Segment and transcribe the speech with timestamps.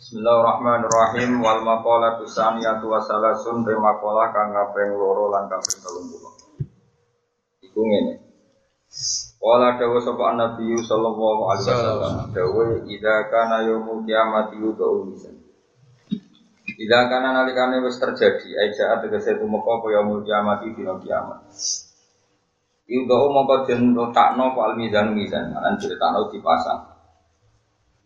[0.00, 7.68] Bismillahirrahmanirrahim wal maqalatu saniyatu wa salasun te maqalah kang kaping loro lan kaping 30.
[7.68, 8.16] Iku ngene.
[9.44, 15.36] Wala dawa sapa Nabi sallallahu alaihi wasallam dawa idza kana yaumul kiamati yudau misan.
[16.80, 21.44] Idza kana nalikane wis terjadi aja tegese tumeka apa yaumul kiamati dina kiamat.
[22.88, 26.89] Yudau mongko den letakno al mizan mizan, lan critakno dipasang.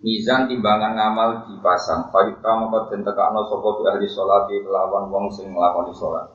[0.04, 2.12] Mizan timbangan ngamal dipasang.
[2.12, 6.28] Fayuta maka den tekakno sapa bi ahli salat kelawan wong sing nglakoni salat.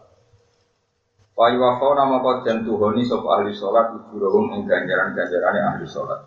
[1.38, 6.18] Fayuwafona maka den tuhoni sapa ahli salat ujurahum ing ganjaran-ganjarane ahli salat.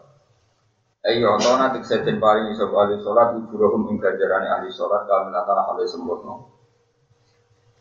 [1.03, 5.83] Ayo ana tik seten paring sapa ahli salat ujurahum ing ganjarane ahli salat kamilatan ahli
[5.91, 6.47] sempurna.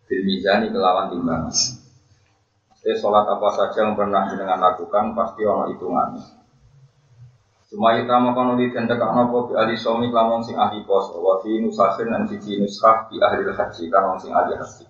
[0.09, 1.53] Bil mizani kelawan timbangan.
[2.81, 6.40] Jadi sholat apa saja yang pernah dengan lakukan pasti ono hitungannya.
[7.71, 11.39] Cuma kita makan ulit dan tekan nopo di ahli somi lamun sing ahli pos, wa
[11.39, 14.83] fi nusahin dan siji nuskah di ahli haji kan sing ahli haji.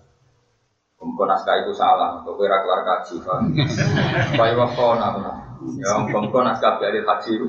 [0.97, 3.41] Kemudian naskah itu salah, untuk kira kelar kaji kan.
[4.33, 5.13] Bayi waktu nak
[5.77, 7.47] Ya, kemudian naskah di ahli haji itu.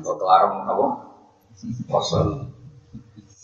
[0.00, 0.86] Kau kelar apa?
[1.92, 2.48] Kosong.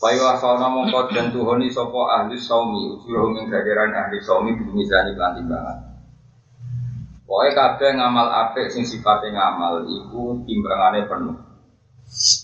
[0.00, 5.91] Bayi waktu mongko dan tuhoni sopo ahli somi, ujuruh menggajaran ahli di mizani kelanting banget.
[7.32, 11.32] Pokoknya kabeh ngamal apik sing sifatnya ngamal iku timbangannya penuh.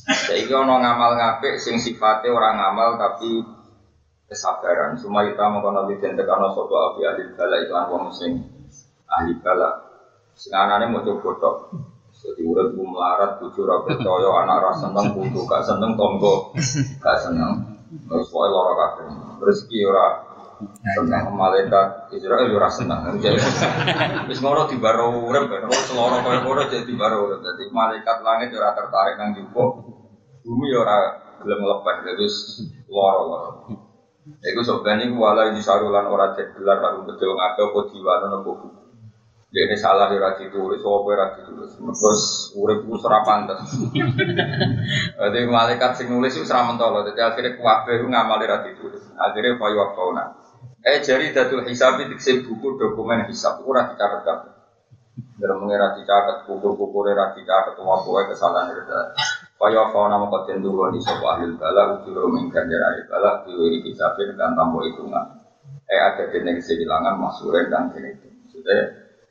[0.09, 3.45] Saiki ana ngamal ngapik sing sifatnya orang ngamal tapi
[4.33, 4.97] kesabaran.
[4.97, 8.33] Semua kita mau kono den tekano sapa api ahli bala itu wong sing
[9.13, 9.77] ahli bala.
[10.33, 11.57] Sing anane mau tok.
[12.25, 16.57] Jadi ku melarat bojo ora percaya anak ora seneng putu gak seneng tonggo
[17.05, 17.77] gak seneng.
[18.09, 19.07] Terus pokoke lara kabeh.
[19.45, 20.28] Rezeki ora
[20.59, 23.15] Senang malaikat Israel ora senang.
[24.27, 25.71] Wis ngono dibaro urip kan.
[25.87, 27.41] Seloro kaya ngono jadi dibaro urip.
[27.47, 29.71] Dadi malaikat langit ora tertarik nang jupuk.
[30.43, 32.35] Bumi ora gelem lepas terus
[32.91, 33.71] loro-loro.
[34.29, 38.69] Iku sebenarnya wala di sarulan ora cek gelar karo bejo ngake apa diwano nopo buku.
[39.49, 41.73] Dia ini salah di rati tulis, apa rati tulis.
[41.81, 43.65] Terus urip ku ora pantes.
[45.23, 47.01] Jadi malaikat sing nulis itu ora mentolo.
[47.09, 49.01] Jadi akhirnya kuwabe ngamali rati tulis.
[49.17, 50.01] Akhirnya payu waktu
[50.79, 54.53] Eh jari datul hisab itu buku dokumen hisab ora dicatat kabeh.
[55.39, 58.95] Dalam mengira dicatat kukur-kukur ora dicatat wae kesalahan itu.
[59.59, 64.39] Kaya fauna nama koten dulu di sopo ahli bala ujur mengganjar ahli bala diwiri hisabin
[64.39, 65.43] dan tambah hitungan.
[65.91, 68.31] Eh ada jenis kehilangan masuren dan itu.
[68.47, 68.79] Maksudnya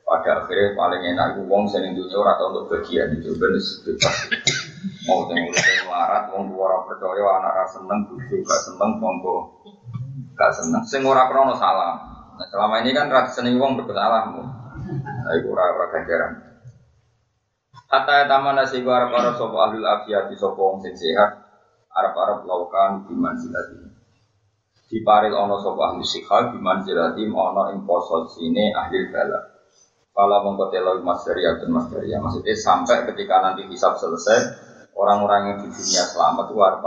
[0.04, 4.16] pada akhirnya paling enak itu wong sing dunia ora untuk bagian itu bener bebas.
[5.08, 5.48] Mau urip
[5.88, 9.36] melarat wong tua percaya anak ra seneng bojo gak seneng monggo
[10.38, 10.86] gak seneng.
[10.86, 11.98] Sing ora krono salah.
[12.38, 14.30] Nah, selama ini kan rati seneng wong bersalah.
[14.30, 16.32] Nah, itu ora ora ganjaran.
[17.88, 21.34] Hatta taman nasi gua arab arab sopo ahlul afiyati sopo wong sing sehat.
[21.90, 23.80] Arab arab laukan biman silati.
[24.88, 27.82] Di paril ono sopo ahli sikha biman silati ono ing
[28.30, 29.40] sini ahli bala.
[30.18, 34.50] Kalau mengkotelo mas dan mas maksudnya sampai ketika nanti hisab selesai,
[34.98, 36.82] orang-orang yang di dunia selamat itu arab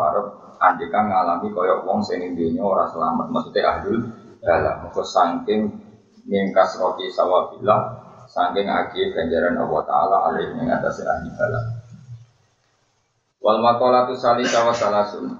[0.61, 3.97] arab andikan ngalami koyok wong sing dunia orang selamat maksudnya ahlul
[4.45, 5.61] dalam maka saking
[6.29, 7.81] mingkas roti sawabillah
[8.29, 11.65] saking agi ganjaran Allah Ta'ala alih yang atas ahli dalam
[13.41, 15.33] wal makolatu sali sawa salasun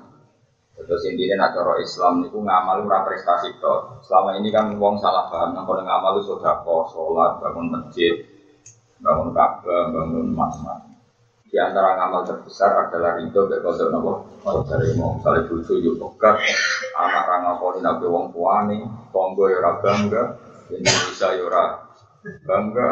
[0.82, 4.02] terus intinya acara Islam itu ngamal ora prestasi to.
[4.02, 8.26] Selama ini kan wong salah paham nang kono ngamal sudah kok sholat, bangun masjid,
[8.98, 10.91] bangun Ka'bah, bangun macam-macam.
[11.52, 14.14] Di antara ngamal terbesar adalah ridho ke kodok nopo?
[14.72, 16.40] Dari mau misalnya bucu yuk pekat
[16.96, 18.80] anak ranga koni nabi wong tuani
[19.12, 20.24] tonggo yora ya bangga
[20.72, 21.64] Indonesia yora
[22.24, 22.90] ya bangga.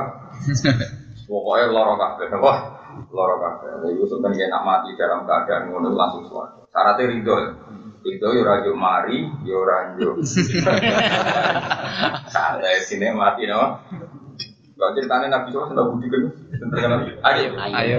[1.24, 2.54] Pokoknya loro kafe apa
[3.16, 7.50] loro jadi Yusuf kan nak mati dalam keadaan ngono langsung suara syaratnya ridho ya.
[8.04, 10.20] Ridho yura juk mari yura juk
[12.34, 13.80] santai sini mati no
[14.80, 16.24] Gak ceritanya Nabi SAW sudah budi kan?
[17.28, 17.98] Ayo, ayo.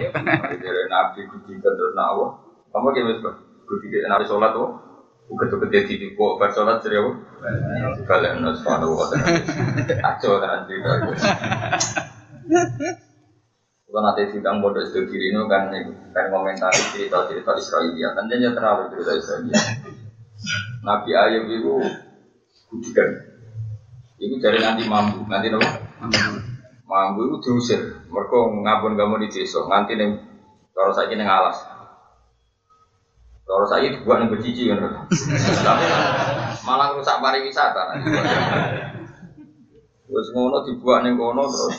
[0.56, 2.41] Dari Nabi budi kan terus nawa.
[2.72, 3.36] Kamu kayak mas
[3.68, 4.68] budi kan Nabi sholat tuh.
[5.28, 7.12] Bukan tuh gede di kok ber sholat jadi apa?
[8.09, 9.04] Kalian harus paham apa?
[10.09, 10.91] Aco kan cerita.
[13.91, 15.68] Kalau nanti sidang bodoh itu kiri ini kan
[16.16, 19.53] kan komentari cerita-cerita Israel ya kan dia terlalu cerita Israel.
[20.80, 21.74] Nabi Ayub itu
[22.72, 23.09] budikan.
[24.16, 25.68] Itu dari nanti mampu, nanti apa?
[26.91, 27.81] Mampu itu diusir.
[28.10, 29.63] Mereka ngabun kamu di desa.
[29.63, 30.10] Nganti nih
[30.75, 31.63] kalau saya ini ngalas.
[33.47, 35.07] Kalau saya itu buat nih bercici kan.
[35.66, 35.87] Tapi
[36.66, 38.03] malah rusak pariwisata.
[40.10, 41.78] Terus ngono dibuat nih ngono terus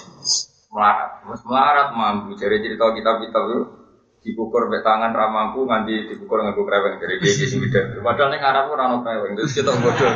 [0.71, 1.27] melarat.
[1.27, 2.39] Terus melarat mampu.
[2.39, 3.80] Jadi cerita kitab-kitab itu
[4.21, 8.05] Dipukur mek tangan ra mampu nganti dipukur nganggo kreweng dari dia sing beda.
[8.05, 10.13] Padahal ning Arab ora ono kreweng, terus kita bodoh.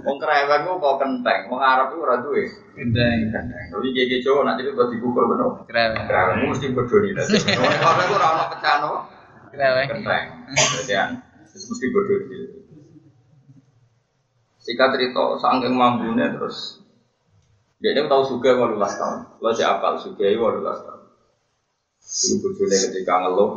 [0.00, 2.48] Wong kreweng kok kenteng, wong Arab ku ora duwe.
[2.72, 3.28] Kenteng.
[3.68, 5.60] Tapi gege Jawa nak jadi dipukur bener.
[5.68, 6.08] Kreweng.
[6.08, 7.04] Kreweng mesti bodoh.
[7.04, 8.92] Wong kreweng ora ono pecano
[9.52, 9.88] Kreweng.
[9.92, 10.24] kenteng.
[10.56, 11.10] Jadi an,
[11.52, 12.46] terus mesti bodoh gitu.
[14.62, 16.80] Singkat cerita, saking mampunya terus
[17.82, 19.42] dia ini tahu suga walulas tahun.
[19.42, 20.91] Lo si apal suga walulas tahun.
[22.02, 23.52] Ibu bojone ketika ngeluh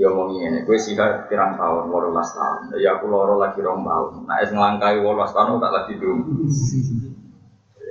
[0.00, 2.72] dia ngomong ini, gue sih pirang tahun, walulas tahun.
[2.80, 4.24] Ya aku loro lagi rong tahun.
[4.24, 6.40] Nah, es ngelangkai walulas tahun tak lagi dulu.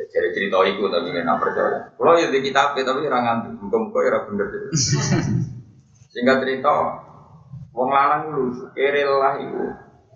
[0.09, 1.93] Jadi cerita itu tapi nggak percaya.
[1.93, 4.47] Kalau ya di kitab tapi orang ngantuk, muka-muka ya bener.
[6.09, 6.73] Singkat cerita,
[7.77, 9.69] wong lanang lu kere lah iku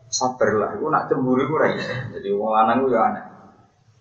[0.10, 1.94] sabar lah iku nak cemburu iso.
[2.10, 3.24] Jadi wong lanang ku ya aneh.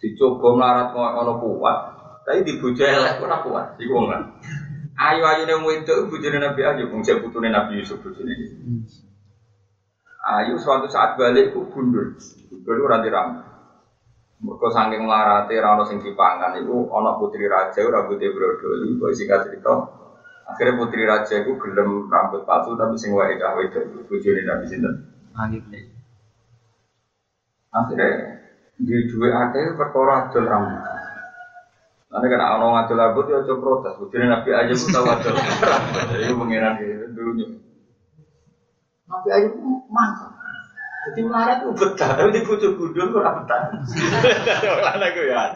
[0.01, 1.79] Dicoba melarat ngono kuat,
[2.23, 3.67] tapi dibojo elek ora kuat.
[3.83, 4.39] Iku wong lanang.
[4.93, 8.31] Ayu-ayu ning wedok bojone Nabi Ayub, wong putune Nabi Yusuf bojone.
[10.23, 12.15] Ayu suatu saat balik ku gundul.
[12.47, 13.43] Gundul ora diram.
[14.43, 18.87] Mergo saking larate ora ono sing dipangan iku ana putri raja rambute brodol.
[18.99, 19.75] Kok singkat cerita,
[20.47, 24.95] akhirnya putri raja iku gelem rambut palsu tapi sing wae cah wedok bojone Nabi sinten?
[25.35, 25.63] Ayub.
[27.73, 28.39] Akhirnya
[28.79, 31.02] di dua akeh perkara rambut.
[32.13, 33.97] Nanti kan ono ngadol rambut ya coba protes.
[33.97, 35.05] Bojone Nabi aja pun tahu.
[36.13, 37.47] Jadi pengiran gitu dulunya.
[39.09, 39.49] Nabi aja
[39.89, 40.31] mantap.
[41.03, 43.75] Jadi melarat itu betah, tapi di bujuk gudul ora betah.
[44.71, 45.51] Orang aku ya.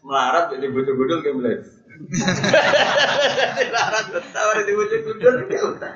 [0.00, 1.68] Melarat di bujuk gudul kayak belas.
[3.60, 5.92] Melarat betah, orang di bujuk gudul kayak betah.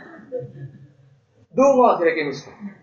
[1.56, 2.74] Dungo akhirnya kayak misalnya.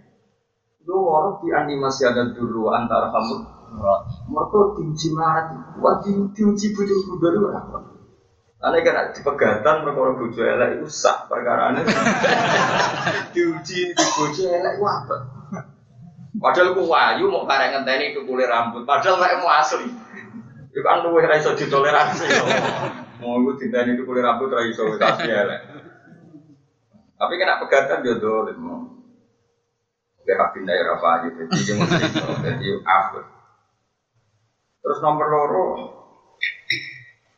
[0.81, 3.52] Dungo orang di animasi ada dulu antara kamu.
[3.73, 5.47] Mereka diuji melarat,
[5.81, 7.77] wah di, diuji bujuk gudul itu apa?
[8.63, 11.83] Karena kan di pegatan mereka orang bujuk elek itu sah perkara ini.
[13.35, 15.15] diuji di bujuk elek itu apa?
[16.33, 18.87] Padahal ku wayu mau karek ngenteni itu kulit rambut.
[18.87, 19.85] Padahal kayak mau asli.
[20.73, 22.25] Itu kan luwih ra iso ditoleransi.
[23.21, 25.61] Mau iku dinteni itu kulit rambut ra iso asli elek.
[27.19, 28.59] Tapi kena pegatan dia dolim.
[30.23, 31.27] Oke, habis daerah apa aja.
[31.35, 33.32] Jadi mesti jadi apa.
[34.83, 35.67] Terus nomor loro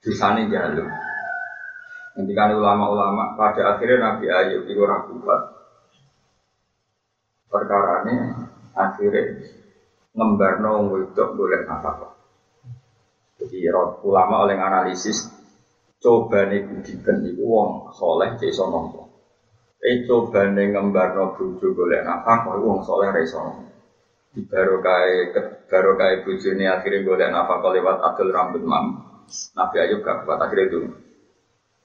[0.02, 0.90] dosane jalur.
[2.18, 5.42] Ketika ulama-ulama pada akhirnya Nabi Ayub itu orang kuat.
[7.46, 8.16] Perkara ini
[8.74, 9.46] akhirnya
[10.18, 12.18] ngembarno wong wedok boleh nafkah.
[13.38, 13.70] Jadi
[14.02, 15.30] ulama oleh analisis
[16.02, 19.06] coba nih budikan itu wong soleh cek iso nompo.
[19.86, 23.75] Eh coba nih ngembarno bojo boleh nafkah wong soleh iso
[24.36, 24.42] nompo.
[24.42, 25.32] Di baru kai
[25.72, 28.86] baru kai bojo ini akhirnya boleh nafkah lewat adil rambut mam.
[29.56, 30.80] Nabi Ayub gak kuat akhirnya itu.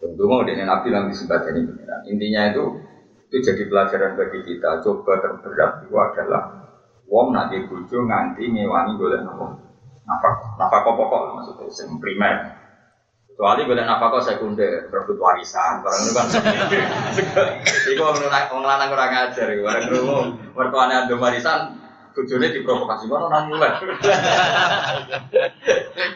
[0.02, 1.62] Tentu mau dengan Nabi yang disebut ini
[2.08, 2.64] Intinya itu
[3.30, 4.82] itu jadi pelajaran bagi kita.
[4.82, 6.60] Coba terberat itu adalah
[7.10, 9.58] wong nanti bojo nganti ngewangi golek napa
[10.06, 12.54] nafkah nafkah pokok maksudnya sing primer
[13.26, 16.26] kecuali golek nafkah sekunder berebut warisan barang itu kan
[17.90, 20.18] iku wong wong lanang ora ngajar iku barang krungu
[20.54, 21.79] mertuane ando warisan
[22.12, 23.78] bojone diprovokasi ngono nang mulai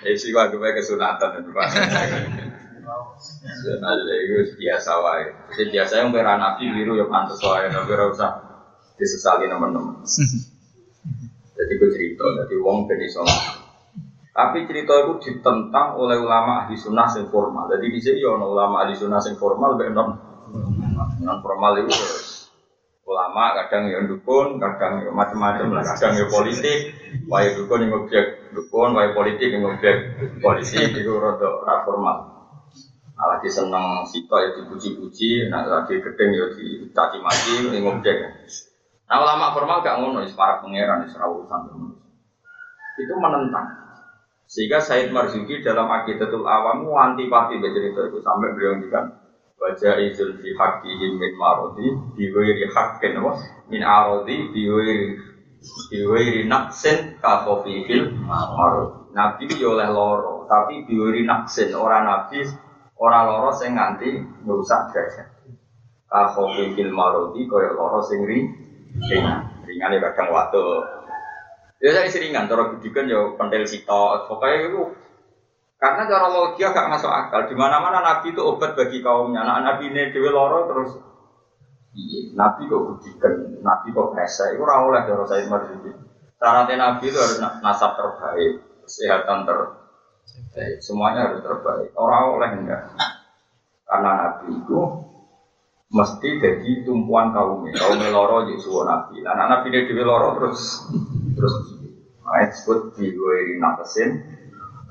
[0.07, 1.69] eh sih gua gue kesunatan itu Pak
[3.65, 5.25] Nah, itu biasa wae.
[5.57, 8.31] Jadi biasa yang berana nabi biru ya pantas wae, tapi ora usah
[9.01, 10.05] disesali teman-teman.
[11.55, 13.23] Jadi gue cerita, jadi wong ben iso.
[14.35, 17.71] Tapi cerita itu ditentang oleh ulama ahli sunnah yang formal.
[17.71, 20.19] Jadi di sini ono ulama ahli sunnah yang formal, ben non
[21.23, 22.44] non formal itu terus.
[23.05, 26.97] Ulama kadang yang dukun, kadang yang macam-macam kadang yang politik,
[27.29, 32.33] wae dukun yang objek dukun, wae politik yang objek politik itu rada ra formal.
[33.15, 38.17] Nah, lagi seneng sitok ya dipuji-puji, nah lagi gedeng ya dicaci maki, yang objek.
[39.05, 41.61] Nah ulama formal gak ngono, para pangeran, is urusan
[42.99, 43.85] Itu menentang.
[44.49, 49.24] Sehingga Said Marzuki dalam Aqidatul Awam antipati cerita itu sampai beliau ngendikan
[49.65, 53.33] baca izul fi haqqihim min marodi biwairi haqqin wa
[53.73, 55.17] min arodi biwairi
[55.89, 59.17] biwairi naksin ka fil marodi.
[59.17, 62.45] Nabi yo oleh loro, tapi biwairi naksin orang nabi
[63.01, 65.33] orang loro sing nganti merusak derajat.
[66.13, 68.45] Ka fil marodi koyo loro sing ri
[69.09, 70.63] ringan ringan ya kadang waktu
[71.83, 74.83] ya saya isi ringan cara budikan ya pentil sito pokoknya itu
[75.85, 77.45] karena cara logika gak masuk akal.
[77.45, 79.45] Di mana mana nabi itu obat bagi kaumnya.
[79.45, 80.97] Anak nabi ini dewi loro terus
[81.93, 85.95] iya nabi kok budikan nabi kok rese itu ora oleh cara saya marzuki
[86.43, 89.85] syaratnya nabi itu harus nasab terbaik kesehatan terbaik
[90.81, 91.93] semuanya harus terbaik.
[91.95, 92.83] Orang oleh enggak.
[93.85, 94.81] Karena nabi itu
[95.93, 99.21] mesti jadi tumpuan kaum kaum loro jadi suwo nabi.
[99.23, 100.89] Anak nabi dia loro terus
[101.37, 101.55] terus
[102.25, 103.61] ayat disebut di gue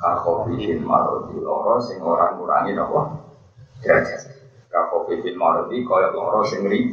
[0.03, 3.01] nakesin kakofihin marodi loro sing orang ngurangi apa
[3.79, 4.21] derajat
[4.67, 6.91] kakofihin marodi koyok loro sing ri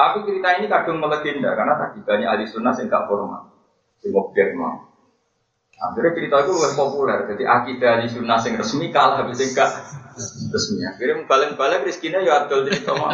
[0.00, 3.52] tapi cerita ini kadung melegenda karena tadi banyak ahli sunnah yang gak formal,
[4.00, 4.88] sing objek mau.
[5.76, 7.18] Akhirnya cerita itu lebih populer.
[7.28, 9.76] Jadi akidah ahli sunnah yang resmi kalah habis yang gak
[10.56, 10.88] resmi.
[10.88, 13.12] Akhirnya balik-balik rezekinya ya adol cerita mau.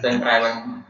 [0.00, 0.80] Sing kreweng.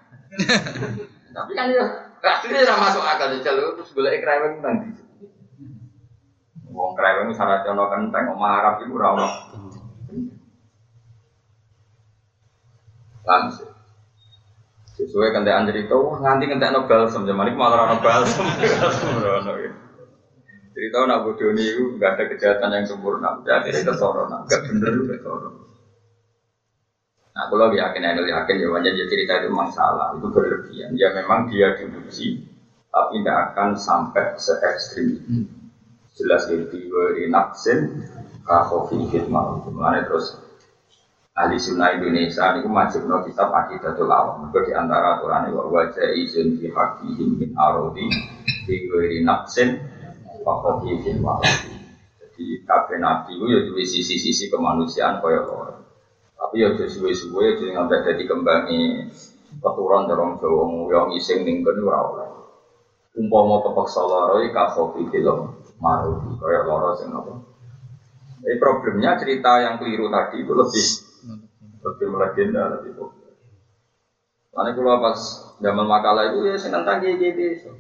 [1.35, 1.85] Tapi kan ya
[2.23, 5.10] akhirnya tidak masuk akal jalur terus boleh kreweng nanti.
[6.71, 9.29] Wong kreweng syarat jono kenteng omah Arab itu ora ono.
[13.27, 13.71] Langsung.
[14.97, 18.45] Sesuai kentekan cerita, wah nganti kentek no balsem, zaman ini malah no balsem.
[20.71, 25.17] Cerita nak bodoh ini nggak ada kejahatan yang sempurna, jadi itu kesoro, nggak bener juga
[25.17, 25.49] kesoro.
[27.31, 30.93] Nah, kalau yakin, aku yakin ya wajar cerita itu masalah, itu berlebihan.
[30.99, 32.45] Ya memang dia diuji,
[32.93, 35.60] tapi tidak akan sampai se ekstrim itu.
[36.21, 38.05] Jelas itu di naksin,
[38.45, 40.37] kahofi hikmah, mana terus
[41.41, 44.53] ahli sunnah Indonesia ini wajib no kitab akidatul awam.
[44.53, 48.05] Mereka di antara aturan ini wajah izin fi hakihim min arodi
[48.69, 49.81] fi ghairi naqsin
[50.45, 51.41] wa khafifin wa
[52.21, 55.81] Jadi kabeh nabi itu ya duwe sisi-sisi kemanusiaan kaya loro.
[56.37, 58.81] Tapi ya suwe-suwe jadi ngambil jadi kembangi
[59.61, 62.29] keturunan dorong Jawa yang ising ning kene ora oleh.
[63.13, 67.33] Umpama kepeksa lara iki ka khafifil marudi kaya loro sing apa.
[68.41, 70.87] Jadi problemnya cerita yang keliru tadi itu lebih
[71.81, 73.35] lebih melegenda lebih populer.
[74.53, 75.21] Karena kalau pas
[75.61, 77.73] zaman makalah itu ya seneng tadi gitu.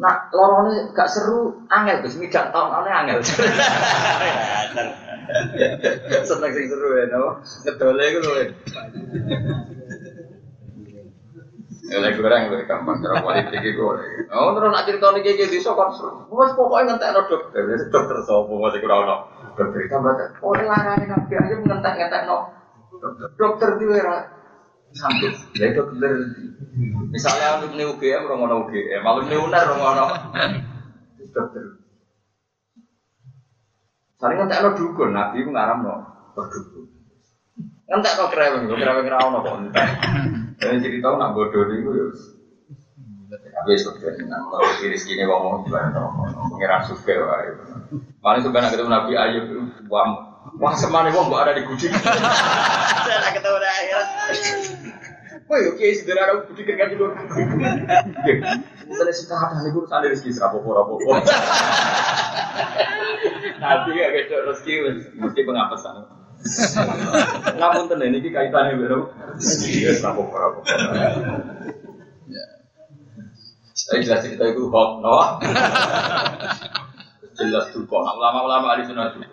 [0.00, 3.18] Nah, lorone gak seru, angel terus tidak tahun aneh angel.
[6.24, 7.44] Seneng sing seru ya, no.
[7.44, 8.34] Ngedole itu loh.
[11.90, 13.82] Ya lagi goreng gue gampang cara politik itu.
[14.30, 16.22] Oh terus nak cerita nih kayak gitu kan seru.
[16.30, 19.26] Mas pokoknya ngentek no dokter, dokter sopo masih kurang no.
[19.58, 20.38] Dokter itu berarti.
[20.38, 22.54] Oh larang nabi aja ngentek no
[23.34, 23.90] dokter di
[24.94, 25.34] sambut.
[25.58, 26.10] Ya dokter.
[27.10, 30.04] Misalnya nih UGM romono UGM malu nih unar romono
[31.34, 31.74] dokter.
[34.22, 35.94] Saling ngentek no dukun nabi itu ngaram no
[36.38, 36.86] berdukun.
[37.90, 39.90] Ngentek no kereweng no kereweng rawon no kok entek
[40.60, 42.06] dan cerita nak bodoh itu ya
[43.30, 46.00] tapi sebenarnya nggak mau diri sini ngomong gimana
[46.52, 47.64] pengiran suka wah itu
[48.20, 49.46] paling sebenarnya ketemu nabi ayub
[49.88, 51.92] wah Wah semane wong mbok ada di gudik.
[51.92, 54.08] Saya ketemu dah akhirat.
[55.46, 57.12] Woi, oke, sederhana aku gudik kan juga.
[58.88, 61.12] Misalnya sih kata nih urusan rezeki serapopo rapopo.
[63.62, 64.72] Nanti gak gitu rezeki
[65.20, 66.08] mesti pengapesan.
[67.58, 69.12] Ngamun tenan ini kaitannya bero.
[69.66, 70.64] Iya, serapopo rapopo.
[73.76, 75.16] Saya jelas cerita itu hoax, no?
[77.40, 78.02] Jelas tuh kok.
[78.04, 79.24] Ulama-ulama ahli sunnah tuh.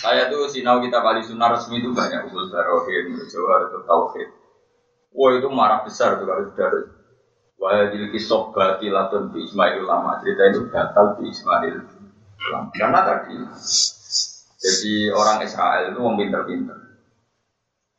[0.00, 4.28] Saya tuh sinau kita kali sunnah resmi itu banyak usul barohin, jawar atau tauhid.
[5.14, 6.68] Wah itu marah besar tuh kalau sudah
[7.54, 11.76] Wah jadi kisah batilatun di Ismail lama cerita itu batal di Ismail
[12.76, 13.36] karena tadi
[14.64, 16.78] jadi orang Israel itu orang pinter-pinter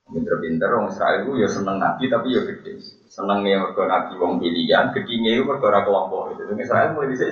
[0.10, 4.90] pinter-pinter orang Israel itu ya seneng nabi tapi ya gede senengnya mereka nabi wong pilihan
[4.98, 7.30] gedingnya itu mereka kelompok itu Israel mulai bisa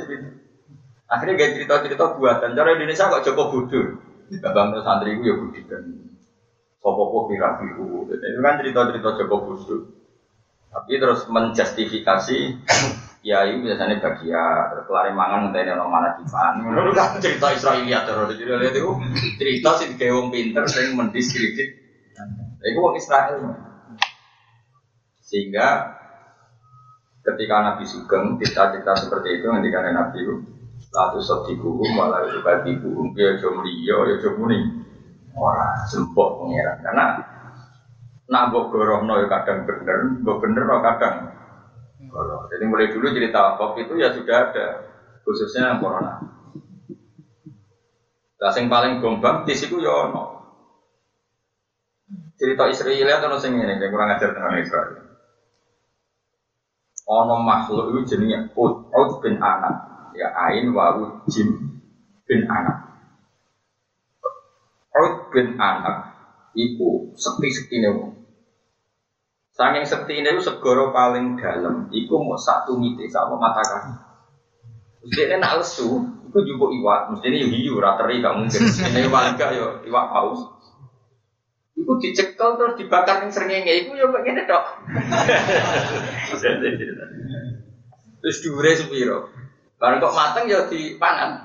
[1.10, 3.88] akhirnya gak cerita-cerita buatan cara Indonesia kok cukup bodoh
[4.42, 5.82] Babang santri itu ya budikan.
[6.80, 8.08] Sopo kira biru.
[8.10, 9.82] Itu kan cerita-cerita Joko Busuk.
[10.74, 12.38] Tapi terus menjustifikasi
[13.24, 16.60] ya itu biasanya bagian terus kelari mangan ngenteni orang mana dipan.
[16.60, 18.92] Itu kan cerita Israelia terus jadi lihat itu
[19.40, 21.70] cerita sih kayak pinter sing mendiskredit.
[22.60, 23.40] Itu wong Israel.
[25.24, 25.98] Sehingga
[27.24, 30.36] ketika Nabi Sugeng cerita-cerita seperti itu yang dikatakan Nabi itu
[30.94, 34.62] Lalu sodiku malah itu batiku ya jom liyo ya jom muni
[35.34, 37.06] orang sempok pengiran karena
[38.30, 41.33] nak mbok gorohno ya kadang bener, mbok bener kadang
[42.14, 42.46] goroh.
[42.54, 44.68] Jadi mulai dulu cerita kok itu ya sudah ada
[45.26, 46.22] khususnya corona.
[48.38, 50.46] Lah sing paling gombang di situ ya ono.
[52.38, 55.02] Cerita Israel atau sing ini yang kurang ajar tentang Israel.
[57.04, 59.76] Ono makhluk itu jenenge Ud, Ud bin Anak
[60.14, 61.82] ya ain wawu jim
[62.30, 62.80] bin anak
[64.94, 66.16] Ud bin anak
[66.56, 68.23] iku sekti-sekti wong.
[69.54, 73.94] Saking sekti ini segoro paling dalam, iku mau satu mite sama mata kaki.
[75.14, 77.02] Ini nak lesu, itu juga iwak.
[77.14, 78.62] Mesti ini hiu, rateri gak mungkin.
[78.90, 80.42] Ini iwak enggak yo, iwak paus.
[81.78, 84.64] Iku dicekel terus dibakar ning srengenge iku ya ngene tok.
[88.24, 89.28] Terus dhuwure sepiro?
[89.76, 91.44] Bareng kok mateng ya dipangan.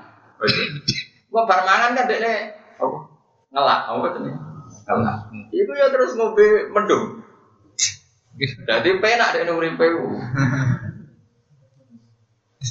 [1.27, 2.97] Kok bar mangan kan dekne apa?
[3.51, 4.39] Ngelak, apa jenenge?
[4.87, 5.17] Ngelak.
[5.51, 7.18] Iku ya terus ngombe mendung.
[8.39, 10.07] Jadi penak dekne uripe ku.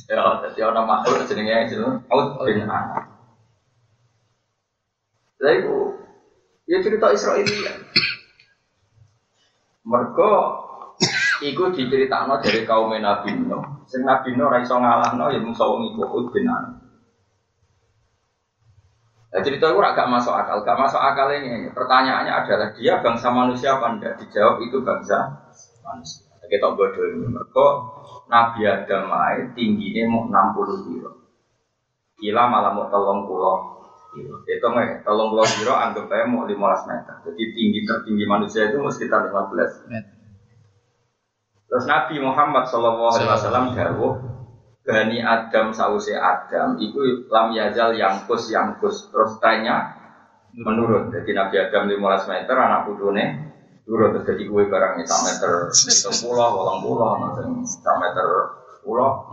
[0.08, 3.08] Ya, jadi ana makhluk jenenge jeneng out bin anak.
[5.44, 6.00] Lah iku
[6.64, 7.72] ya cerita Israelia.
[9.84, 10.32] Mergo
[11.44, 13.84] iku diceritakno dari kaum Nabi Nuh.
[13.88, 16.88] Sing Nabi Nuh ora iso ngalahno ya mung wong iku Hud bin Anak.
[19.28, 21.68] Nah, cerita itu agak masuk akal, gak masuk akal ini.
[21.76, 24.16] Pertanyaannya adalah dia bangsa manusia apa enggak?
[24.24, 25.47] Dijawab itu bangsa
[25.88, 26.28] manusia.
[26.44, 27.28] Kita bodoh ini.
[27.28, 27.66] Mereka
[28.28, 29.08] Nabi Adam
[29.52, 31.10] tinggi tingginya mau 60 kilo.
[32.20, 33.78] Gila malah mau tolong pulau
[34.48, 37.14] itu nggak tolong pulau kilo anggap aja mau 15 meter.
[37.28, 40.16] Jadi tinggi tertinggi manusia itu sekitar 15 meter.
[41.68, 44.38] Terus Nabi Muhammad Shallallahu Alaihi
[44.88, 49.92] Bani Adam sause Adam itu lam yazal yangkus yangkus terus tanya
[50.56, 53.47] menurun jadi Nabi Adam 15 meter anak putune
[53.88, 55.52] turun terus jadi kue barangnya sak meter
[56.20, 57.16] pulau walang pulau
[57.64, 58.28] sak meter
[58.84, 59.32] pulau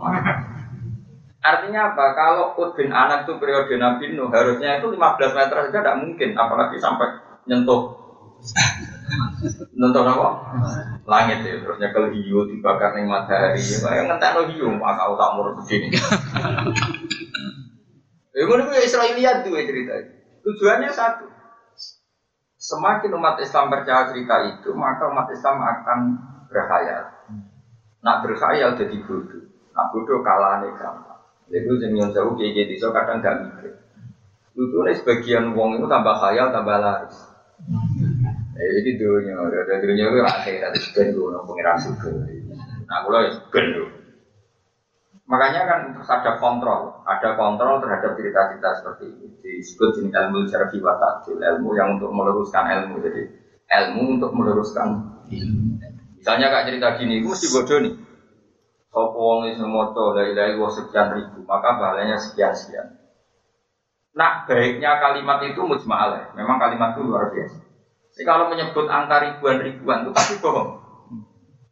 [1.46, 2.10] Artinya apa?
[2.18, 4.98] Kalau Udin anak itu periode Nabi Nuh harusnya itu 15
[5.30, 7.06] meter saja tidak mungkin, apalagi sampai
[7.46, 7.94] nyentuh
[9.78, 10.28] nonton apa?
[11.06, 13.62] Langit ya, terusnya kalau hiu dibakar nih matahari,
[13.94, 15.88] ya ngentek lo hiu, maka tak murah begini.
[18.34, 18.56] Ya gue
[19.16, 19.94] lihat tuh cerita
[20.42, 21.35] Tujuannya satu.
[22.66, 25.98] Semakin umat Islam percaya cerita itu, maka umat Islam akan
[26.50, 27.14] berkhayal.
[28.02, 29.46] Nak berkhayal jadi bodoh.
[29.70, 31.22] Nak bodoh kalah nih gampang.
[31.46, 33.70] Jadi yang jauh kayak gitu, kadang gak mikir.
[34.58, 37.14] Itu sebagian wong itu tambah khayal, tambah laris.
[38.58, 42.10] Ya jadi dunia, ada dunia itu akhirat itu pengiran suka.
[42.88, 43.66] Nah, kalau ya ben
[45.26, 49.26] Makanya kan terus ada kontrol, ada kontrol terhadap cerita-cerita seperti ini.
[49.42, 53.02] Disebut jenis ilmu cerfi watakil, ilmu yang untuk meluruskan ilmu.
[53.02, 53.22] Jadi
[53.66, 54.86] ilmu untuk meluruskan.
[56.14, 57.94] Misalnya kak cerita gini, gue mesti bodoh nih.
[58.86, 62.96] Sopo wong semua moto dari dari sekian ribu, maka pahalanya sekian sekian.
[64.16, 67.60] Nah baiknya kalimat itu mujmalah, memang kalimat itu luar biasa.
[68.16, 70.85] Jadi kalau menyebut angka ribuan-ribuan itu pasti bohong.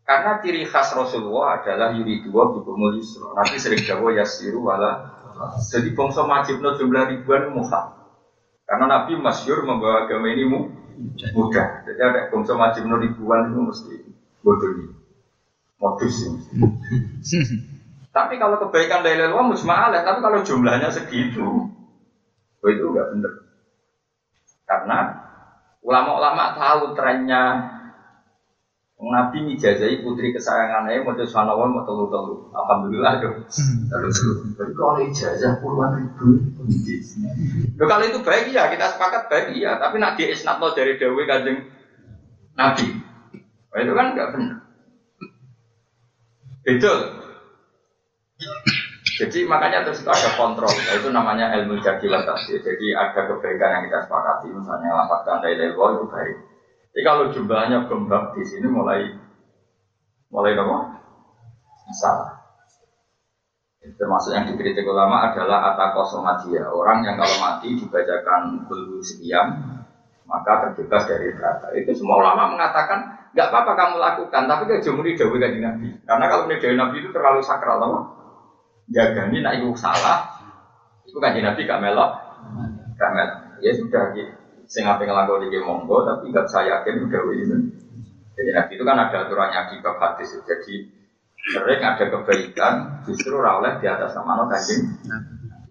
[0.05, 3.33] Karena ciri khas Rasulullah adalah yuri dua bikumul yusro.
[3.33, 5.17] Nanti sering jawab yasiru wala.
[5.65, 8.05] Jadi bangsa majibno jumlah ribuan muha.
[8.69, 10.45] Karena Nabi masyur membawa agama ini
[11.33, 11.89] mudah.
[11.89, 13.95] Jadi ada bangsa majibno ribuan itu mesti
[14.45, 14.93] bodoh.
[15.81, 16.39] Modus ini.
[18.15, 21.67] tapi kalau kebaikan dari luar mujma'alah, tapi kalau jumlahnya segitu,
[22.63, 23.33] oh itu enggak benar.
[24.71, 24.99] Karena
[25.85, 27.74] Ulama-ulama tahu trennya
[29.11, 32.49] Nabi ngijazahi putri kesayangannya mau jadi sanawan mau telu telu.
[32.53, 33.37] Alhamdulillah dong.
[33.91, 34.33] Telu telu.
[34.55, 36.41] Tapi kalau ijazah puluhan ribu,
[37.75, 39.77] Loh, kalau itu baik ya kita sepakat baik ya.
[39.77, 41.69] Tapi nak di isnatno dari Dewi kanjeng
[42.55, 42.87] Nabi.
[43.75, 44.59] Nah, itu kan nggak benar.
[46.65, 46.93] Itu.
[49.15, 52.59] Jadi makanya terus itu ada kontrol, nah, itu namanya ilmu jadi tafsir.
[52.59, 56.37] Jadi ada kebaikan yang kita sepakati, misalnya lapatkan dari level itu baik.
[56.95, 59.03] Jadi kalau jumlahnya gembak di sini mulai
[60.31, 61.03] mulai apa?
[61.91, 62.39] Salah.
[63.83, 66.71] Termasuk yang dikritik ulama adalah atakosomadia.
[66.71, 69.59] Orang yang kalau mati dibacakan bulu sekian,
[70.25, 71.75] maka terbebas dari neraka.
[71.75, 75.99] Itu semua ulama mengatakan nggak apa-apa kamu lakukan, tapi ke jumuri dawe Nabi.
[76.07, 78.01] Karena kalau dawe Nabi itu terlalu sakral, apa?
[78.89, 80.29] jagani nak ibu salah,
[81.09, 82.11] itu kan Nabi gak melok,
[82.97, 83.39] gak melok.
[83.65, 84.44] Ya sudah, gitu.
[84.69, 87.57] Sing apa ngelakon di monggo, tapi gak saya yakin udah itu.
[88.35, 90.35] Jadi Nabi itu kan ada aturannya di bab hadis.
[90.43, 90.75] Jadi
[91.55, 94.99] sering ada kebaikan justru rawleh di atas nama kanjeng.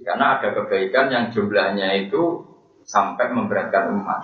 [0.03, 2.43] Karena ada kebaikan yang jumlahnya itu
[2.84, 4.23] sampai memberatkan umat.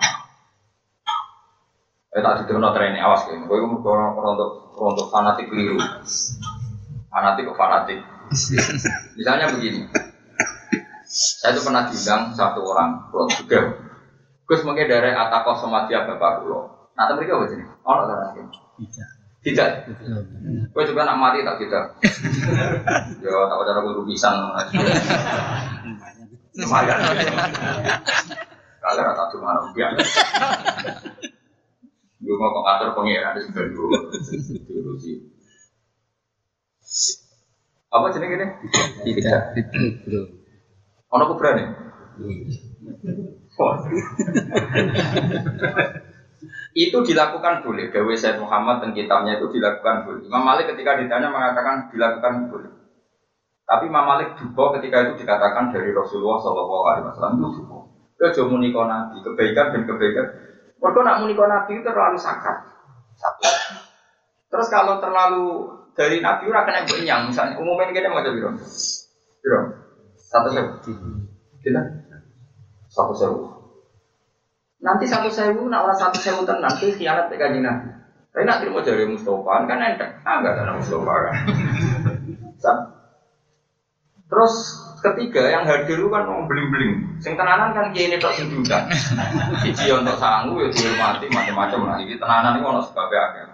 [2.10, 3.44] Eh tak diterima tren awas kan.
[3.44, 5.78] Gue untuk untuk fanatik keliru.
[7.12, 7.98] Fanatik ke fanatik.
[9.18, 9.90] Misalnya begini,
[11.10, 13.58] saya itu pernah diundang satu orang, kalau juga,
[14.50, 16.90] Gus mungkin dari Atakoh Somatia Bapak Kulo.
[16.98, 17.64] Nah, tapi mereka apa jadi?
[17.86, 19.10] Oh, tidak.
[19.46, 19.70] Tidak.
[19.86, 20.22] Tidak.
[20.74, 21.84] Gue juga nak mati tak tidak.
[23.22, 24.50] Yo, tak ada guru pisang.
[26.58, 26.98] Lumayan.
[28.82, 29.94] Kalau rata cuma rupiah.
[32.18, 33.86] Gue mau kok ngatur pengiran di sebelah dulu.
[37.94, 38.46] Apa jenis ini?
[39.14, 39.40] Tidak.
[41.14, 41.66] Ono kuburan ya?
[46.70, 47.90] Itu dilakukan boleh.
[47.90, 50.22] Dawe Said Muhammad dan kitabnya itu dilakukan boleh.
[50.24, 52.70] Imam Malik ketika ditanya mengatakan dilakukan boleh.
[53.66, 57.78] Tapi Imam Malik juga ketika itu dikatakan dari Rasulullah Shallallahu Alaihi Wasallam itu juga.
[58.20, 60.26] Kejo muniko nabi, kebaikan dan kebaikan.
[60.76, 62.56] Mereka nak muniko nabi itu terlalu sakit.
[63.16, 63.48] Satu.
[64.50, 68.40] Terus kalau terlalu dari nabi ora kena yang misalnya umumnya kita mau jadi
[69.40, 69.60] Biro?
[70.20, 70.68] Satu sewu.
[71.64, 71.80] Kita?
[72.90, 73.38] Satu sewu.
[74.82, 77.88] Nanti satu sewu, nak orang satu sewu tenang, nanti khianat ke kajian nabi.
[78.30, 80.12] Tapi nak terima dari Mustafa kan enteng.
[80.22, 81.34] Ah enggak ada Mustafa kan.
[84.30, 84.54] Terus
[85.02, 87.18] ketiga yang hadir itu kan mau beling-beling.
[87.18, 88.86] Sing tenanan kan kiai ini tak diundang.
[89.66, 91.96] Siji untuk sanggup ya dihormati macam-macam lah.
[91.98, 93.44] Ini tenanan itu ono sebab akeh.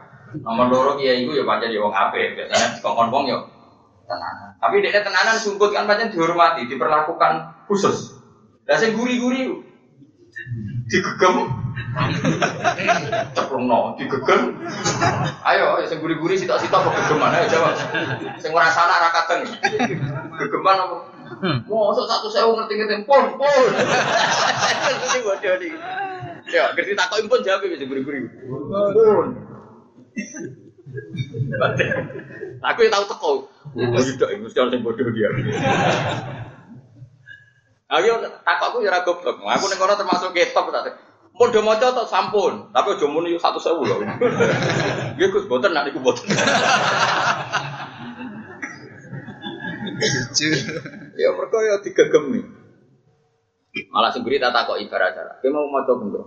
[0.44, 2.36] Nomor loro kiai itu ya pancen ya wong apik.
[2.36, 3.36] Biasanya kongkon-kong ya
[4.04, 4.52] tenanan.
[4.60, 8.15] Tapi dia tenanan sungkut kan pancen dihormati, diperlakukan khusus.
[8.66, 9.62] Lah sing guri-guri
[10.86, 11.36] digegem
[13.34, 14.54] ceplungno digegem
[15.42, 17.74] ayo sing guri-guri sitok-sitok kok gegeman ayo jawab
[18.38, 19.42] sing ora salah ra kadang
[20.38, 20.96] gegeman apa
[21.66, 23.70] Mosok satu sewu ngerti-ngerti pun pun.
[23.74, 25.72] Ini bodoh nih.
[26.48, 28.30] Ya, ngerti takut pun jawab bisa guri-guri.
[28.46, 29.26] Pun.
[32.62, 33.32] Aku yang tahu teko.
[33.52, 35.28] Oh, tidak, mesti bodoh dia.
[37.86, 39.46] Aku takutku ya ragu blok.
[39.46, 40.98] Aku ning kono termasuk ketok tak.
[41.36, 44.00] Modho maca tok sampun, tapi aja muni satu sewu lho.
[45.20, 46.32] Nggih Gus, boten nak niku boten.
[51.20, 52.40] ya mereka ya digegemi.
[53.92, 55.36] Malah sendiri tak takok ibarat cara.
[55.44, 56.24] Dia mau maca benda.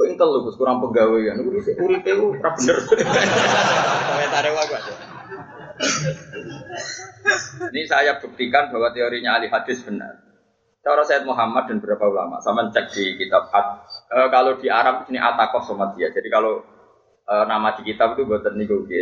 [0.00, 1.36] Kok intel lu kurang pegawai ya.
[1.36, 2.76] Niku sik uripe ku ora bener.
[2.88, 4.92] Komentare wae aja.
[7.68, 10.27] Ini saya buktikan bahwa teorinya ahli hadis benar.
[10.88, 15.04] Cara Said Muhammad dan beberapa ulama, sama cek di kitab At, e, kalau di Arab
[15.12, 16.08] ini Atakoh Somatia.
[16.08, 16.64] Jadi kalau
[17.28, 18.96] e, nama di kitab itu buatan niku di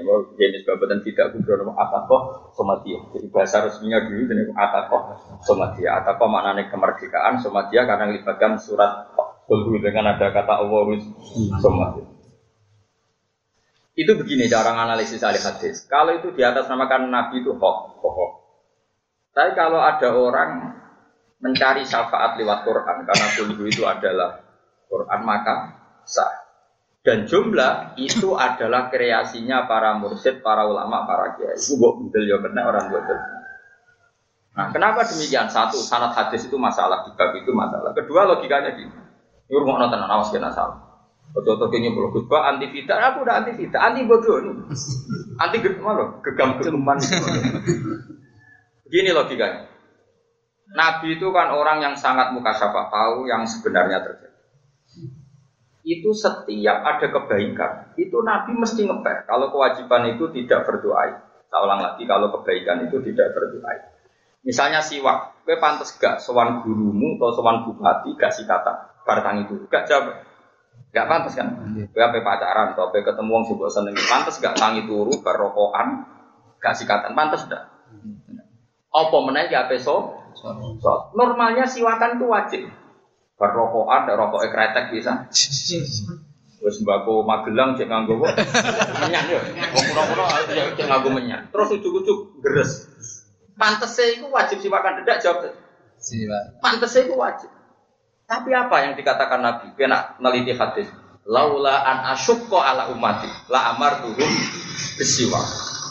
[0.00, 3.04] nama jenis buatan tidak kubro nama Atakoh Somatia.
[3.12, 5.12] Jadi bahasa resminya dulu ini Atakoh
[5.44, 6.00] Somatia.
[6.00, 9.12] Atakoh maknanya kemerdekaan, Somatia karena melibatkan surat
[9.44, 10.88] Kulhu dengan ada kata Allah
[11.60, 12.08] Somatia.
[13.92, 15.84] Itu begini cara analisis ahli hadis.
[15.84, 18.32] Kalau itu di atas namakan Nabi itu hoax, hoax.
[19.36, 20.80] Tapi kalau ada orang
[21.40, 24.44] mencari syafaat lewat Quran karena kulhu itu adalah
[24.86, 25.54] Quran maka
[26.04, 26.48] sah.
[27.00, 31.56] Dan jumlah itu adalah kreasinya para mursyid, para ulama, para kiai.
[31.56, 33.16] Itu buat ya benar orang betul.
[34.52, 35.48] Nah, kenapa demikian?
[35.48, 37.96] Satu, sanat hadis itu masalah, di bab itu masalah.
[37.96, 38.92] Kedua, logikanya gini.
[39.48, 40.90] Ini rumah nonton, awas kena salah.
[41.30, 44.54] Kayaknya belum gus, anti fitnah, aku udah anti fitnah, anti bodoh nih.
[45.38, 46.98] Anti gemar loh, gegam gegaman.
[48.84, 49.69] Begini logikanya.
[50.70, 54.38] Nabi itu kan orang yang sangat muka syafa tahu yang sebenarnya terjadi.
[55.82, 59.26] Itu setiap ada kebaikan, itu Nabi mesti ngeper.
[59.26, 61.26] Kalau kewajiban itu tidak berdoa.
[61.50, 63.98] Saya ulang lagi, kalau kebaikan itu tidak berdoa.
[64.46, 69.66] Misalnya siwak, gue pantas gak sowan gurumu atau sowan bupati gak sih kata bartang itu,
[69.66, 70.22] gak jawab.
[70.94, 71.48] Gak pantas kan?
[71.90, 76.06] Gue apa pacaran atau apa ketemu orang sebuah seneng, pantas gak tangi turu barokokan,
[76.62, 77.66] gak sikatan, pantas gak?
[78.94, 80.19] Apa menaik ya so?
[80.40, 82.62] So, normalnya siwakan itu wajib.
[83.36, 85.28] Berrokokan, ada rokok ekretek bisa.
[86.60, 88.36] Terus mbako Magelang cek nganggo kok
[89.00, 89.40] menyan yo.
[89.72, 90.24] Wong kuno-kuno
[90.76, 91.48] cek nganggo menyan.
[91.48, 92.84] Terus ujuk-ujuk geres.
[93.56, 95.56] Pantese itu wajib siwakan tidak jawab.
[95.96, 96.60] Siwak.
[96.60, 97.48] Pantese itu wajib.
[98.28, 99.72] Tapi apa yang dikatakan Nabi?
[99.72, 100.88] Kena neliti hadis.
[101.24, 104.32] Laula an asyukko ala umati la amar turun
[105.00, 105.40] besiwa.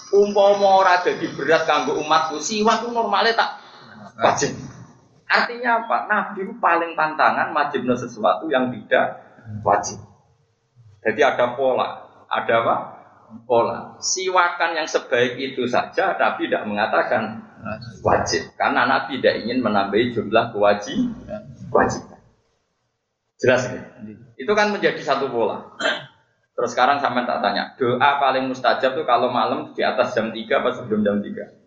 [0.09, 3.58] Umpama ora dadi berat kanggo umatku, siwak ku normale tak
[4.19, 4.51] wajib.
[5.29, 5.97] Artinya apa?
[6.09, 9.23] Nabi itu paling tantangan wajibnya sesuatu yang tidak
[9.61, 10.01] wajib.
[11.05, 11.89] Jadi ada pola,
[12.27, 12.75] ada apa?
[13.45, 14.01] Pola.
[14.01, 17.45] Siwakan yang sebaik itu saja, Nabi tidak mengatakan
[18.01, 21.53] wajib, karena Nabi tidak ingin menambahi jumlah kewajiban.
[21.69, 22.19] Kewajiban.
[23.39, 24.17] Jelas ini.
[24.35, 25.77] Itu kan menjadi satu pola.
[26.59, 30.43] Terus sekarang sampai tak tanya, doa paling mustajab tuh kalau malam di atas jam 3
[30.43, 31.58] apa sebelum jam 3?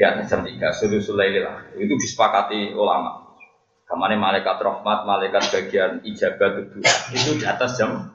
[0.00, 3.36] Di atas jam tiga sulusul lah itu disepakati ulama.
[3.84, 6.80] Ke mana malaikat rahmat malaikat bagian ijabat itu
[7.12, 8.08] itu di atas jam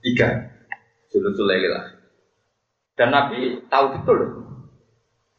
[0.00, 0.48] tiga
[1.12, 1.98] sulusul lah
[2.96, 4.18] dan Nabi tahu betul.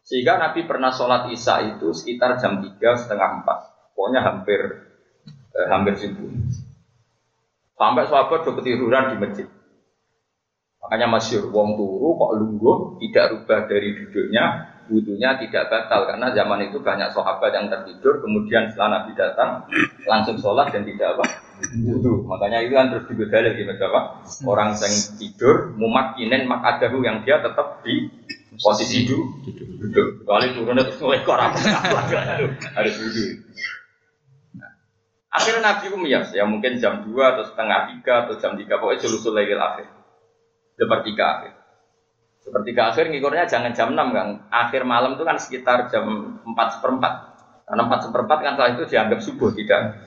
[0.06, 3.60] Sehingga Nabi pernah sholat isya itu sekitar jam tiga setengah empat.
[3.97, 4.62] Pokoknya hampir
[5.58, 6.30] eh, hampir subuh.
[7.75, 9.47] Sampai sahabat udah ketiduran di masjid.
[10.86, 14.43] Makanya masih wong turu kok lungguh tidak rubah dari duduknya
[14.89, 19.69] wudhunya tidak batal karena zaman itu banyak sahabat yang tertidur kemudian setelah Nabi datang
[20.10, 22.23] langsung sholat dan tidak apa Wudu.
[22.23, 24.23] Makanya itu kan terus digodali gitu apa?
[24.47, 28.08] Orang yang tidur mumat kinen mak adahu yang dia tetap di
[28.56, 29.43] posisi duduk.
[29.84, 30.08] Duduk.
[30.23, 31.60] Kecuali turunnya terus mulai korak
[32.80, 33.30] harus duduk.
[34.56, 34.71] Nah,
[35.36, 39.36] akhirnya Nabi Umiyas ya mungkin jam 2 atau setengah 3 atau jam 3 pokoknya sulusul
[39.36, 39.88] legal akhir.
[40.80, 41.59] Sepertiga akhir.
[42.50, 44.28] Sepertiga akhir ngikurnya jangan jam 6 kan.
[44.50, 46.50] Akhir malam itu kan sekitar jam 4
[46.82, 47.14] seperempat.
[47.70, 50.02] Karena 4 seperempat kan setelah itu dianggap subuh tidak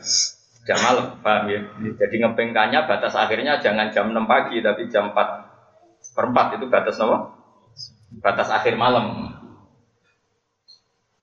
[0.66, 1.60] jam malam, paham ya?
[2.02, 7.30] Jadi ngepengkannya batas akhirnya jangan jam 6 pagi tapi jam 4 seperempat itu batas apa?
[8.18, 9.38] Batas akhir malam.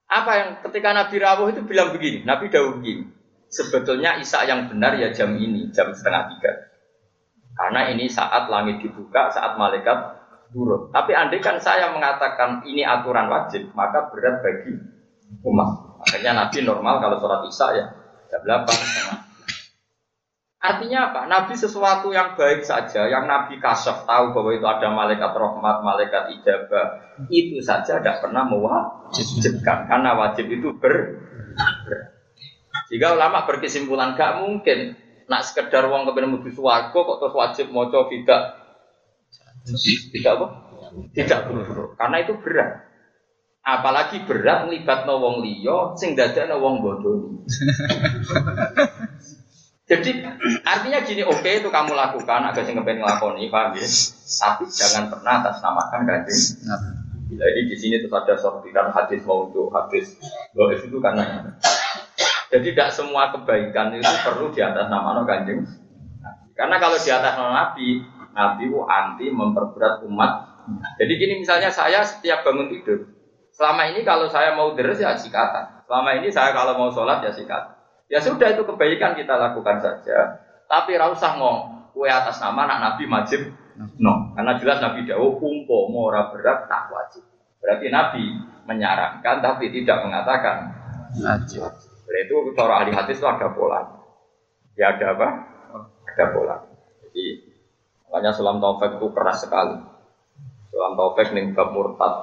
[0.08, 3.12] Apa yang ketika Nabi Rawuh itu bilang begini, Nabi Dawud begini,
[3.52, 6.72] sebetulnya Isa yang benar ya jam ini, jam setengah tiga.
[7.54, 10.19] Karena ini saat langit dibuka, saat malaikat
[10.50, 10.90] turun.
[10.90, 14.74] Tapi andai kan saya mengatakan ini aturan wajib, maka berat bagi
[15.46, 16.02] umat.
[16.06, 17.86] Akhirnya Nabi normal kalau sholat Isya ya
[18.30, 19.18] jam 8 setengah
[20.60, 21.24] Artinya apa?
[21.24, 26.36] Nabi sesuatu yang baik saja, yang Nabi kasaf tahu bahwa itu ada malaikat rahmat, malaikat
[26.36, 31.16] ijabah, itu saja tidak pernah mewajibkan karena wajib itu ber,
[31.88, 32.12] ber.
[32.92, 35.00] Jika ulama berkesimpulan gak mungkin
[35.32, 38.59] nak sekedar uang kepada mudu suwargo kok terus wajib moco tidak
[40.14, 40.46] tidak apa?
[41.14, 42.90] Tidak buru Karena itu berat.
[43.60, 47.44] Apalagi berat melibat wong liya sing dadakno wong bodoh.
[49.90, 50.22] Jadi
[50.62, 53.82] artinya gini, oke okay, itu kamu lakukan agak sing kepen ngelakoni, paham ya?
[54.38, 56.40] Tapi jangan pernah atas namakan kanjeng.
[57.30, 60.14] Jadi di sini terus ada sortiran hadis mau untuk hadis
[60.54, 61.54] doa itu karena
[62.50, 65.62] jadi tidak semua kebaikan itu perlu di atas nama kanjeng.
[66.58, 70.32] Karena kalau di atas nama nabi, nabi itu anti memperberat umat.
[71.00, 73.10] Jadi gini misalnya saya setiap bangun tidur,
[73.50, 75.82] selama ini kalau saya mau deres ya sikatan.
[75.90, 77.74] Selama ini saya kalau mau sholat ya sikatan.
[78.10, 80.42] Ya sudah itu kebaikan kita lakukan saja.
[80.70, 83.40] Tapi rausah mau kue atas nama anak Nabi wajib
[83.98, 84.34] no.
[84.38, 87.22] Karena jelas Nabi Dawo umpo ora berat tak wajib.
[87.58, 88.24] Berarti Nabi
[88.66, 90.70] menyarankan tapi tidak mengatakan
[91.18, 91.66] wajib.
[92.06, 93.82] Berarti itu cara ahli hadis itu ada pola.
[94.78, 95.28] Ya ada apa?
[96.14, 96.56] Ada pola.
[97.06, 97.49] Jadi
[98.10, 99.78] makanya Sulam Taufik itu keras sekali.
[100.74, 102.14] Sulam Taufik nih bab murtad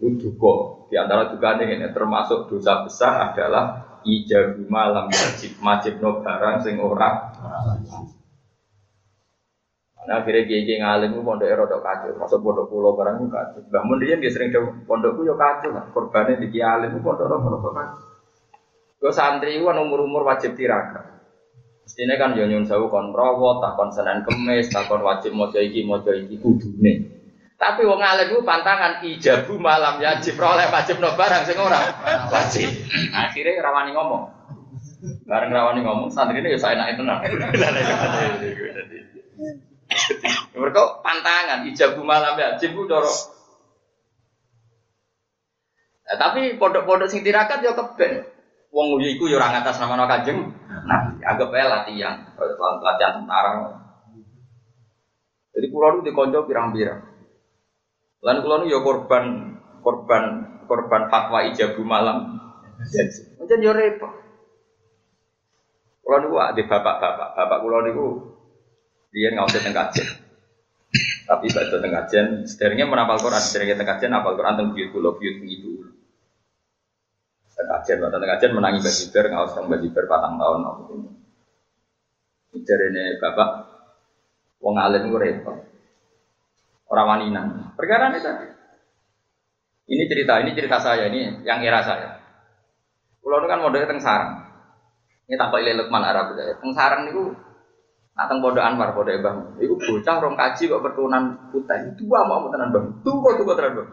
[0.00, 6.24] itu juga di antara juga ini termasuk dosa besar adalah ijabu malam wajib wajib no
[6.24, 7.32] barang sing ora
[10.00, 13.60] Nah, akhirnya kiai kiai ngalim itu pondok erodo kacau, masuk pondok pulau barang itu kacau.
[13.68, 18.00] Bangun dia dia sering jauh pondokku yo kacau lah, korbannya di itu pondok erodo kacau.
[18.96, 21.19] Gue santri itu umur umur wajib tirakat.
[21.90, 25.50] Mestinya kan yo nyun sewu kon rawat, tak kon senen kemis, tak kon wajib mau
[25.50, 27.02] iki mau iki kudune.
[27.58, 31.82] Tapi wong alim itu pantangan ijabu malam ya oleh wajib no barang sing ora
[32.30, 32.70] wajib.
[33.26, 34.22] Akhirnya rawani ngomong.
[35.26, 37.26] Bareng rawani ngomong santri ini ya saya enak tenang.
[40.54, 43.10] Mereka pantangan ijabu malam ya jibu doro.
[46.06, 48.30] Nah, tapi pondok-pondok sing tirakat ya keben.
[48.70, 50.46] Wong iku ya ora ngatas nama Kanjeng.
[50.86, 52.22] Nah, anggap ae latihan,
[52.82, 53.52] latihan tentara.
[55.50, 57.02] Jadi pulau itu dikonco pirang-pirang.
[58.22, 60.24] Lan kula ya korban korban
[60.70, 62.38] korban fatwa ijabu malam.
[62.86, 64.12] Jadi yo repot.
[66.06, 68.06] Kula niku di bapak-bapak, bapak kula niku
[69.10, 70.08] dia nggak usah kajian.
[71.26, 75.14] Tapi baca tengah kajian, sederhana menapal Quran, sederhana tengah kajian, apal Quran tentang buyut kulo,
[75.14, 75.70] buyut itu.
[77.66, 80.60] Kajian, tengah kajian menangi bajiber, usah bajiber patang tahun.
[82.60, 83.48] Jadi ini bapak,
[84.60, 85.56] wong alim gue repot.
[86.90, 87.40] Orang wanita.
[87.78, 88.46] Perkara ini tadi.
[89.90, 92.18] Ini cerita, ini cerita saya, ini yang era saya.
[93.22, 94.42] Pulau kan modalnya teng sarang.
[95.30, 96.58] Ini tak kok Lukman Arab saya.
[96.58, 97.30] Teng sarang itu
[98.20, 99.56] Nah, teng pondok Anwar, pondok Ibang.
[99.56, 101.96] Itu bocah rong kaji kok berturunan putih.
[101.96, 102.84] Dua mau tenan bang.
[103.00, 103.88] Tunggu, tunggu tenan bang.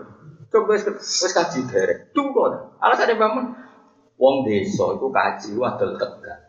[0.48, 2.16] Coba wis wis kaji derek.
[2.16, 2.48] Tunggu.
[2.80, 3.46] Alasan bangun.
[4.18, 6.48] Wong desa itu kaji wadol tegak.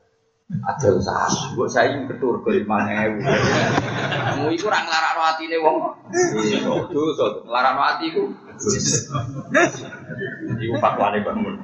[0.48, 3.20] Adol salah, buat saya yang betul ke lima ewu.
[3.20, 5.76] Kamu itu orang larang hati nih wong.
[6.88, 8.32] Dosa, larang hati ku.
[10.56, 11.60] Iku fatwane bangun.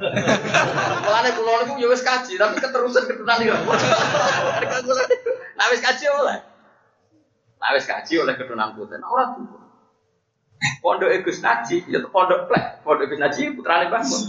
[1.01, 3.57] Mulane kula niku ya wis kaji, tapi keterusan keturunan iki.
[5.57, 6.45] Nah wis kaji oleh.
[7.57, 9.01] Nah kaji oleh keturunan putih.
[9.01, 9.64] Nah ora tuh.
[10.81, 12.81] Pondok Gus Naji, ya pondok plek.
[12.85, 14.23] Pondok Gus Naji putrane bangun.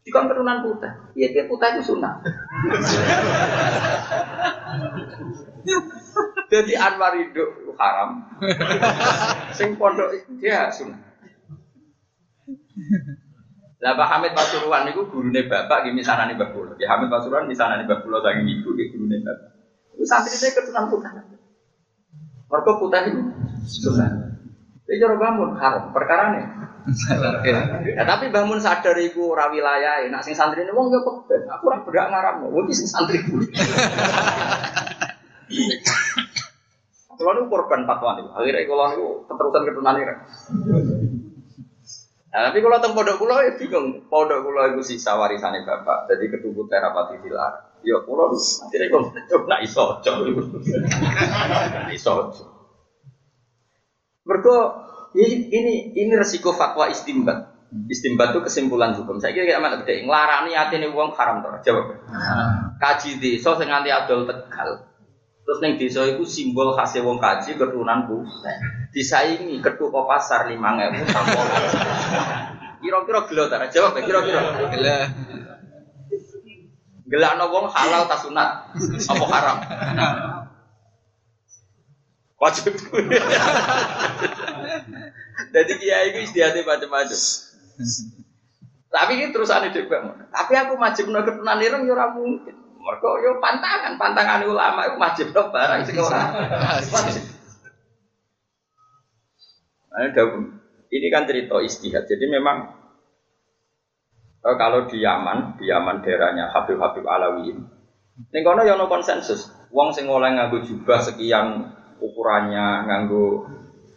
[0.00, 0.92] Dikon keturunan putih.
[1.12, 2.24] Iya dia putih itu sunnah.
[6.50, 7.44] Jadi Anwar itu
[7.76, 8.24] haram.
[9.52, 10.08] Sing pondok
[10.40, 10.96] dia sunnah.
[13.80, 16.76] Lah Pak Hamid Pasuruan itu gurune bapak gini sana nih Mbak Pulau.
[16.76, 19.48] Ya Hamid Pasuruan di sana nih Mbak Pulau saking ibu di gurune bapak.
[20.04, 21.12] Santri saya keturunan putih.
[22.48, 23.20] Mereka putih itu
[23.68, 24.39] susah.
[24.90, 26.44] Jadi cara bangun haram perkara nih.
[27.94, 31.46] Ya, tapi bangun sadar iku ora wilayah, nak sing santri ini wong yo keben.
[31.46, 33.22] Aku ora berak ngaram, wong sing santri.
[37.14, 40.14] Kalau nu korban fatwa nih, akhirnya kalau nu keterusan keturunan ini.
[42.30, 44.10] Nah, tapi kalau tentang pondok pulau ya bingung.
[44.10, 46.10] Pondok pulau itu sisa warisannya bapak.
[46.10, 47.78] Jadi ketubut terapati dilar.
[47.86, 50.22] Ya pulau akhirnya kalau coba iso, coba
[51.94, 52.14] iso.
[52.34, 52.59] Mereka
[55.16, 57.50] ini ini ini resiko fatwa istimbat.
[57.86, 59.22] Istimbat itu kesimpulan hukum.
[59.22, 60.02] Saya kira kayak mana gede.
[60.02, 61.54] Ngelarani hati ini uang haram tuh.
[61.62, 62.02] Jawab.
[62.82, 64.90] Kaji desa sing nganti adol tegal.
[65.46, 68.26] Terus neng desa itu simbol khas wong kaji keturunanku.
[68.90, 71.46] Disaingi ketua pasar lima ewu sampol.
[72.82, 73.70] Kira-kira gelo tak?
[73.70, 74.40] Jawab kira-kira.
[74.74, 74.98] Gila.
[77.10, 78.50] Gelakno wong halal tak sunat.
[79.10, 79.56] Apa haram?
[82.40, 82.72] Wajib.
[85.50, 87.20] Jadi kiai itu istiadatnya macam-macam.
[88.90, 90.00] Tapi ini terus aneh juga.
[90.32, 92.56] Tapi aku wajib no ketunan ireng ya ora mungkin.
[92.80, 96.22] Mereka yo pantangan, pantangan ulama itu wajib no barang sing ora.
[96.80, 97.22] Wajib.
[99.90, 100.06] Nah,
[100.90, 102.08] ini kan cerita istihad.
[102.08, 102.72] Jadi memang
[104.42, 109.50] eh, kalau di Yaman, di Yaman daerahnya Habib Habib Alawi ini, kono ya no konsensus.
[109.70, 113.46] Wong sing oleh nganggo jubah sekian ukurannya, nganggo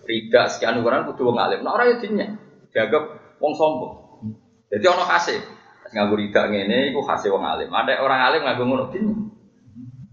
[0.03, 1.63] rida sekian ukuran kudu wong alim.
[1.63, 2.27] Nah ora ya dinya.
[2.75, 3.03] Dianggap
[3.39, 3.93] wong sombong.
[4.67, 5.35] Jadi ono khase.
[5.93, 7.71] Nganggo rida ngene iku khase wong alim.
[7.71, 9.15] Ada orang alim nganggo ngono dinya.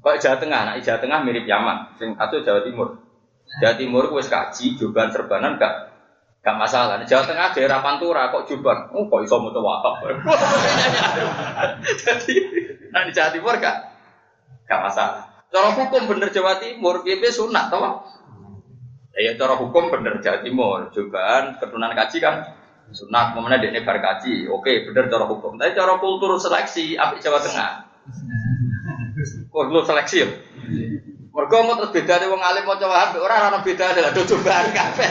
[0.00, 3.04] Kok Jawa Tengah, nah Jawa Tengah mirip Yaman, sing satu Jawa Timur.
[3.60, 5.92] Jawa Timur wis kaji, jubahan serbanan gak
[6.40, 6.96] gak masalah.
[6.96, 9.94] Nah, Jawa Tengah daerah Pantura kok jubahan, oh kok iso maca wakaf.
[12.00, 12.34] Jadi,
[12.88, 13.76] nah di Jawa Timur gak
[14.64, 15.29] gak masalah.
[15.50, 18.06] Cara hukum bener Jawa Timur, piye sunat toh?
[19.18, 22.54] Ya cara hukum bener Jawa Timur, jubahan keturunan kaji kan
[22.94, 25.58] sunat, mana dia bar kaji, oke bener cara hukum.
[25.58, 27.70] Tapi cara kultur seleksi, apa Jawa Tengah?
[29.50, 30.28] Kultur seleksi ya?
[31.30, 34.66] Mereka mau terus beda dari wong alim mau coba orang orang beda adalah do cobaan
[34.74, 35.10] kabeh.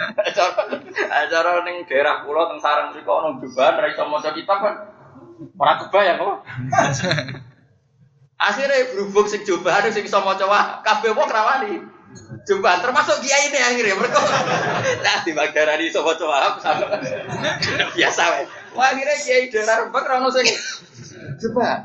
[1.18, 4.74] Acara ning daerah pulau teng sarang mriko ono jubahan ra iso maca kitab kan.
[5.58, 6.38] Ora kebayang kok.
[8.40, 11.84] Akhirnya berhubung sing jubahan sing iso maca wah kabeh wong rawani.
[12.48, 14.16] Jubahan termasuk kiai ini akhirnya mereka.
[15.04, 16.56] Nah di Magdarani iso maca wah
[18.00, 18.44] biasa wae.
[18.72, 20.48] Wah akhirnya kiai daerah Rembang ra ono sing
[21.36, 21.84] jubahan.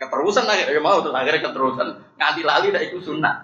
[0.00, 3.36] Keterusan akhirnya ya mau terus akhirnya keterusan nganti lali dak iku sunnah.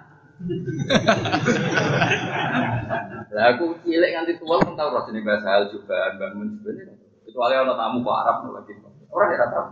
[3.32, 6.96] Lah aku cilik nganti tua tau roh jenenge bahasa hal juga bangun sebenarnya.
[7.28, 8.72] Kecuali ana tamu kok Arab lagi.
[9.12, 9.68] Orang ya tahu.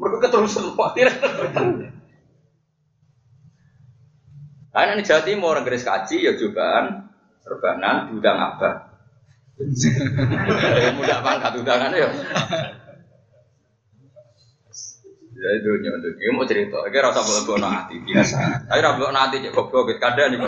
[0.00, 1.08] Mereka keterusan khawatir.
[4.68, 7.08] Karena ini Jawa Timur orang garis kaji ya cobaan
[7.40, 8.74] serbanan diundang abah.
[10.98, 12.08] Mudah pangkat undangan ya.
[15.38, 16.18] Ya itu nyontok.
[16.18, 16.78] Ini mau cerita.
[16.90, 18.66] Ini rasa boleh bawa hati biasa.
[18.66, 20.38] Tapi rasa bawa hati cek goblok kadang nih.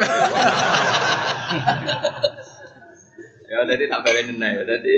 [3.51, 4.67] Ya jadi tak balik nih.
[4.67, 4.95] Jadi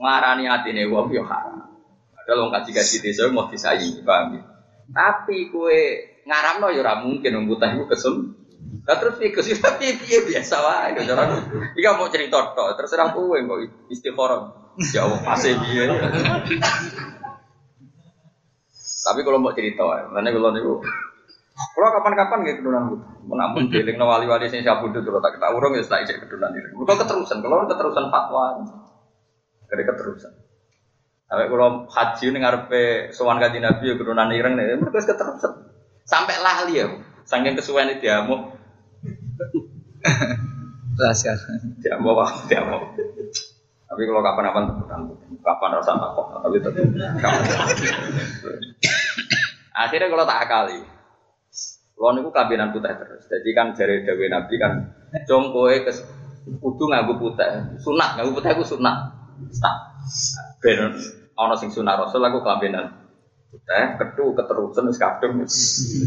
[0.00, 1.76] ngarani hati nih wong yo haram.
[2.16, 4.42] Ada lo kaji kaji desa mau disayi, paham ya?
[4.90, 5.80] Tapi kue
[6.26, 8.34] ngaram no yo mungkin nunggu tahu kesem.
[8.86, 11.22] Nah terus piye kesih tapi piye biasa wae cara
[11.78, 13.58] Iki mau cerita tok, terserah kowe kok
[13.90, 14.74] istikharah.
[14.90, 15.86] Jawab pasti piye.
[19.06, 20.82] Tapi kalau mau cerita, mana kalau niku,
[21.54, 25.46] kalau kapan-kapan gitu kedunan gitu, menampun dealing no wali-wali sing siap butuh terus tak kita
[25.54, 26.74] urung ya tak ijek kedunan itu.
[26.74, 28.66] Kalau keterusan, kalau keterusan fatwa,
[29.70, 30.32] dari keterusan.
[31.30, 35.52] Tapi kalau haji ini ngarepe sowan kaji nabi ya ireng nih, mereka keterusan.
[36.06, 36.86] Sampai lali ya,
[37.26, 38.54] saking kesuwen dia mau.
[40.96, 41.34] Rahasia.
[41.82, 42.22] Dia mau?
[42.46, 42.94] Dia mau.
[43.86, 44.64] Tapi kalau kapan-kapan
[45.42, 46.86] kapan rasa takut, tapi tetap.
[49.76, 50.78] Akhirnya kalau tak akali,
[51.94, 53.26] kalau niku kabinan putih terus.
[53.26, 54.72] Jadi kan dari Dewi Nabi kan,
[55.26, 55.92] jom kowe ke
[56.62, 59.10] kudu nganggo putih, sunat nganggo putih aku sunat.
[59.54, 59.76] Sunat.
[60.62, 60.96] Ben
[61.36, 63.05] ana sing sunat Rasul aku kabinan
[63.56, 65.40] putih, ketu keterusan wis kadung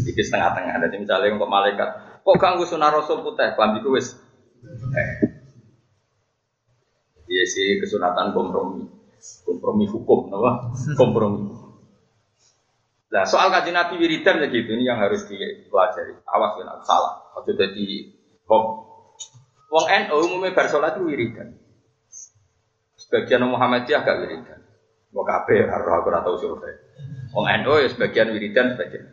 [0.06, 0.86] iki setengah-tengah.
[0.86, 4.14] Jadi misalnya untuk malaikat, kok ganggu sunat Rasul putih, klambiku wis
[4.94, 5.10] eh,
[7.30, 8.90] Iya sih kesunatan kompromi,
[9.46, 10.74] kompromi hukum, apa?
[11.00, 11.46] Kompromi.
[13.10, 16.14] Nah soal kajian Nabi wiridan ya gitu ini yang harus dipelajari.
[16.26, 17.22] Awas ya, salah.
[17.38, 17.86] Waktu jadi
[18.50, 18.64] hop.
[19.70, 21.54] Wong NU umumnya bersolat itu wiridan.
[22.98, 24.60] Sebagian Muhammadiyah agak wiridan.
[25.14, 26.89] Mau kabeh harus aku atau survei.
[27.30, 29.06] Wong NU ya sebagian wiridan sebagian.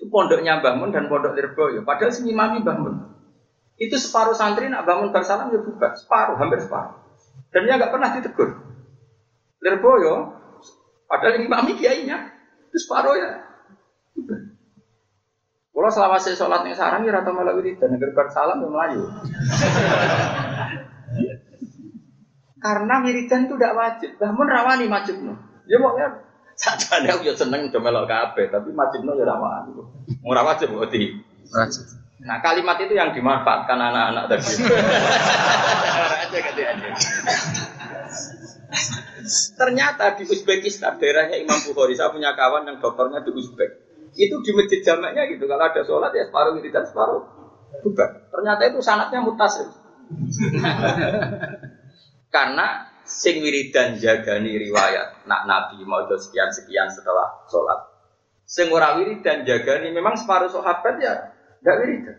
[0.00, 1.84] Itu pondoknya Mbah Mun dan pondok Lirboyo.
[1.84, 2.96] Padahal si imami Mbah Mun.
[3.76, 7.00] Itu separuh santri nak bangun bersalam ya buka, separuh, hampir separuh.
[7.52, 8.50] Dan dia nggak pernah ditegur.
[9.60, 10.36] Lirboyo,
[11.08, 12.32] padahal imami kiainya,
[12.68, 13.44] itu separuh ya.
[15.72, 19.00] Kalau selama saya sholat yang sarang ya rata malah wiridan, negeri bersalam ya Melayu.
[22.64, 25.40] Karena wiridan itu tidak wajib, namun rawani wajib no.
[25.64, 26.20] Ya mau ya,
[26.60, 29.80] saja aku ya seneng udah melok kabe, tapi wajib no ya rawani.
[30.20, 31.16] Mau wajib berarti.
[31.48, 31.84] Wajib.
[32.20, 34.60] Nah kalimat itu yang dimanfaatkan anak-anak tadi.
[39.56, 43.70] Ternyata di Uzbekistan daerahnya Imam Bukhari, saya punya kawan yang dokternya di Uzbek.
[44.12, 47.24] Itu di masjid jamaknya gitu, kalau ada sholat ya separuh dan separuh.
[48.28, 49.64] Ternyata itu sanatnya mutasil.
[52.34, 57.90] Karena sing wiridan jagani riwayat nak nabi mau sekian sekian setelah sholat.
[58.46, 62.16] Sing ora wiridan jagani memang separuh sahabat ya tidak wiridan.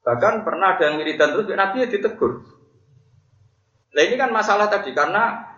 [0.00, 2.32] Bahkan pernah ada yang wiridan terus Nabi ya ditegur.
[3.90, 5.50] Nah ini kan masalah tadi karena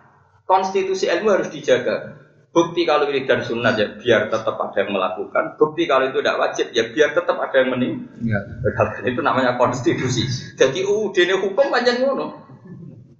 [0.43, 2.19] konstitusi ilmu harus dijaga.
[2.53, 5.57] Bukti kalau wiridan sunat ya biar tetap ada yang melakukan.
[5.57, 8.41] Bukti kalau itu tidak wajib ya biar tetap ada yang meninggal.
[8.61, 9.09] Ya.
[9.09, 10.29] Itu namanya konstitusi.
[10.53, 12.52] Jadi UUD ini hukum panjang ngono.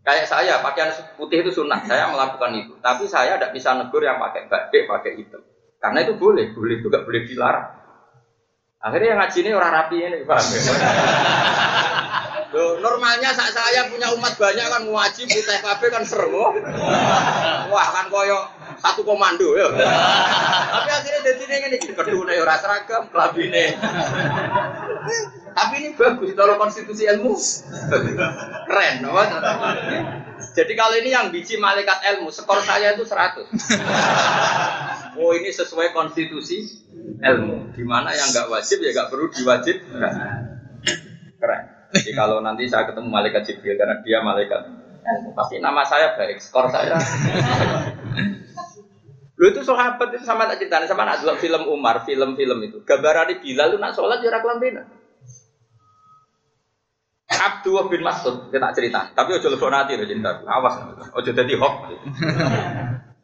[0.04, 2.76] Kayak saya pakaian putih itu sunat, saya melakukan itu.
[2.84, 5.40] Tapi saya tidak bisa negur yang pakai batik, pakai hitam.
[5.80, 7.68] Karena itu boleh, boleh juga boleh dilarang.
[8.84, 10.62] Akhirnya yang ngaji ini orang rapi ini, paham ya?
[12.52, 16.52] Loh, normalnya saat saya punya umat banyak kan ngaji putih kafe kan seru.
[17.72, 18.44] Wah kan koyo
[18.84, 19.72] satu komando ya.
[19.72, 23.80] Tapi akhirnya jadi ini ini kedua nih orang seragam, kelabine.
[25.56, 27.32] Tapi ini bagus kalau konstitusi ilmu.
[28.68, 29.16] Keren, no?
[30.54, 33.48] Jadi kalau ini yang biji malaikat ilmu, skor saya itu 100.
[35.16, 36.84] Oh ini sesuai konstitusi
[37.24, 37.72] ilmu.
[37.72, 39.80] Di mana yang nggak wajib ya nggak perlu diwajib.
[41.40, 41.64] Keren.
[41.94, 44.66] Jadi kalau nanti saya ketemu malaikat Jibril karena dia malaikat
[45.38, 46.98] pasti nama saya baik, skor saya.
[49.44, 52.80] Lu itu sahabat itu sama tak cerita, sama nak film Umar, film-film itu.
[52.88, 54.88] Gambaran Bilal lu nak sholat jarak lambena.
[57.28, 60.80] Abdullah bin Mas'ud kita cerita, tapi ojo lebih nanti lo cerita, awas,
[61.12, 61.76] ojo jadi hoax.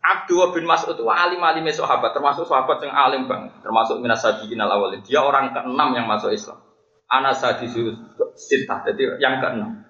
[0.03, 4.59] Abdullah bin Mas'ud itu alim alim sahabat, termasuk sahabat yang alim bang, termasuk minas sabiqin
[4.59, 4.99] al awalin.
[5.07, 6.59] Dia orang keenam yang masuk Islam.
[7.07, 7.95] Anas sadisu
[8.35, 9.87] sitah, jadi yang keenam.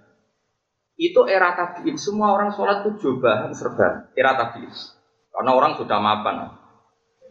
[0.93, 4.98] Itu era tabiin, semua orang sholat tuh coba serba era tabiin.
[5.39, 6.51] Karena orang sudah mapan,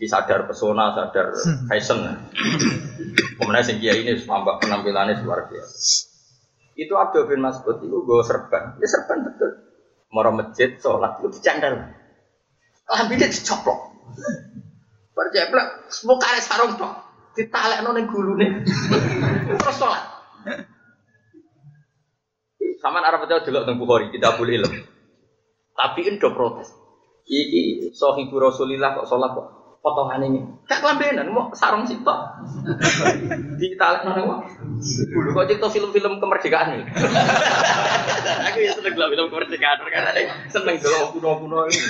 [0.01, 1.37] disadar pesona, sadar
[1.69, 2.01] fashion.
[3.37, 6.09] Kemudian sing ini tambah penampilannya luar biasa.
[6.73, 8.81] Itu Abdul bin Mas'ud itu gue serban.
[8.81, 9.61] Ya serban betul.
[10.09, 11.85] Mau masjid, sholat, itu dicandal.
[12.89, 13.79] Lambinya dicoplok.
[15.13, 16.97] Berjeblak, semua kare sarung tok.
[17.37, 18.65] Ditalek gulu nih.
[19.53, 20.01] Terus sholat.
[22.81, 24.81] Sama Arab itu dulu tentang Bukhari, kita boleh ilmu.
[25.77, 26.78] Tapi itu protes.
[27.29, 29.49] Iki sohibu Rasulillah kok sholat kok
[29.85, 30.41] potongan ini.
[30.65, 32.19] Kayak kelambenan, mau sarung sitok.
[33.61, 34.41] Di tarik mana mau?
[34.81, 36.83] Dulu kok cerita film-film kemerdekaan nih.
[38.49, 40.13] Aku ya seneng film kemerdekaan karena
[40.49, 41.81] seneng dulu kuno-kuno ini.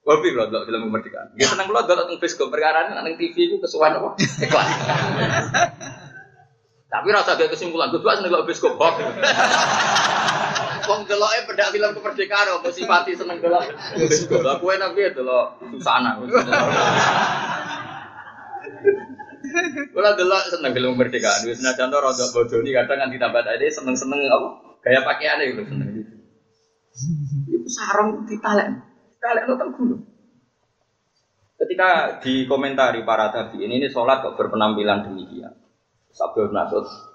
[0.00, 1.26] Wabi loh dulu film kemerdekaan.
[1.34, 4.14] Dia seneng loh dulu tentang bioskop perkara ini nang TV itu kesuwan apa?
[4.18, 4.66] Iklan.
[6.90, 8.74] Tapi rasa gak kesimpulan, gue seneng dulu bioskop
[10.90, 13.62] Wong deloke pedak film kemerdekaan apa simpati seneng delok.
[14.42, 16.18] Lah kowe nang piye delok susana.
[19.94, 21.46] Kula delok seneng film kemerdekaan.
[21.46, 24.48] Wis senajan to rada bodoni kadang nganti tambah tadi seneng-seneng apa
[24.82, 25.88] gaya pakaiane itu seneng.
[27.46, 28.74] Iku sarung ditalek.
[29.22, 30.02] Talek nonton gunung.
[31.60, 35.54] Ketika dikomentari para tabi ini, ini sholat kok berpenampilan demikian.
[36.10, 37.09] Sabda Nasud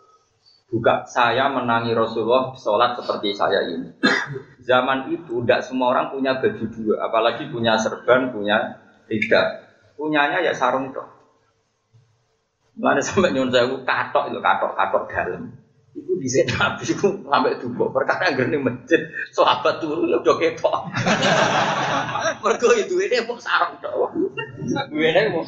[0.66, 3.94] Buka saya menangi Rasulullah sholat seperti saya ini.
[4.66, 9.62] Zaman itu tidak semua orang punya baju dua, apalagi punya serban, punya tidak.
[9.94, 11.06] Punyanya ya sarung toh.
[12.76, 15.54] Mana sampai nyuruh saya katok itu katok katok dalam.
[15.96, 19.00] Itu di sini nabi itu sampai dulu perkara gini masjid
[19.32, 20.76] sahabat turun ya udah ketok.
[22.42, 24.12] Mereka itu ini mau sarung toh.
[24.92, 25.46] Ini mau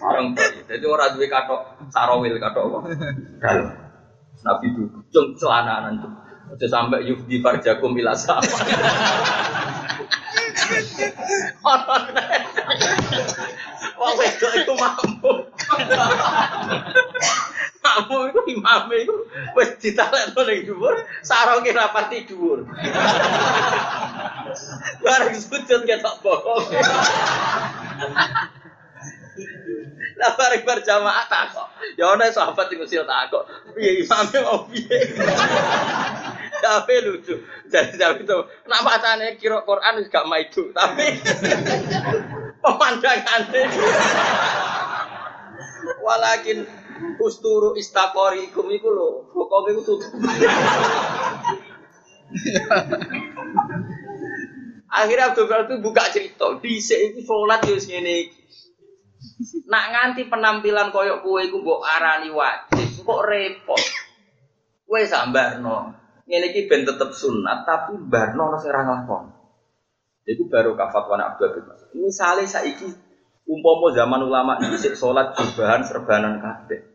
[0.00, 0.48] sarung toh.
[0.64, 1.60] Jadi orang dua katok
[1.92, 2.88] sarawil katok
[3.38, 3.89] dalam.
[4.40, 6.08] Nabi itu cung celana nanti.
[6.50, 8.42] Aja sampai yuk di farjakum ila sama.
[14.00, 15.32] Wong wedok itu mampu.
[17.80, 19.14] Mampu itu imame itu
[19.54, 22.66] wis ditalekno ning dhuwur, sarunge rapati dhuwur.
[25.00, 26.66] Bareng sujud ketok bokong.
[30.20, 31.68] Lah bareng berjamaah takok.
[31.96, 33.48] Ya ana sahabat sing usil takok.
[33.72, 35.16] Piye imame mau piye?
[36.60, 37.40] Tapi lucu.
[37.72, 41.16] Jadi tapi itu kenapa tanya kira Quran gak maidu, tapi
[42.60, 43.64] pemandangannya.
[46.04, 46.68] Walakin
[47.16, 50.04] usturu istakori ikum iku lho, pokoke tutup.
[54.90, 58.39] Akhirnya Abdul Qadir itu buka cerita, dhisik iki salat yo ngene iki.
[59.70, 63.82] Nak nganti penampilan koyok kue iku mbok arani wajib, kok repot.
[64.86, 65.94] Kowe sambarno.
[66.26, 69.24] Ngene iki ben tetep sunat tapi barno ono sing ora nglakon.
[70.26, 71.90] Iku baru kafat wana Abdul Qadir.
[71.98, 72.86] Misale saiki
[73.50, 76.89] umpama zaman ulama dhisik salat jubahan serbanan kabeh.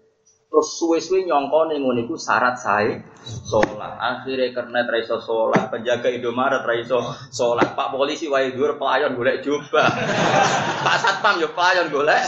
[0.56, 3.04] Terus suwe-suwe nyongko ngono iku syarat sae
[3.44, 4.00] salat.
[4.00, 6.96] Akhire kernet ra iso salat, penjaga Indomaret ra iso
[7.28, 7.76] salat.
[7.76, 9.92] Pak polisi wae dhuwur pelayan golek jubah.
[10.88, 12.24] Pak satpam yo pelayan golek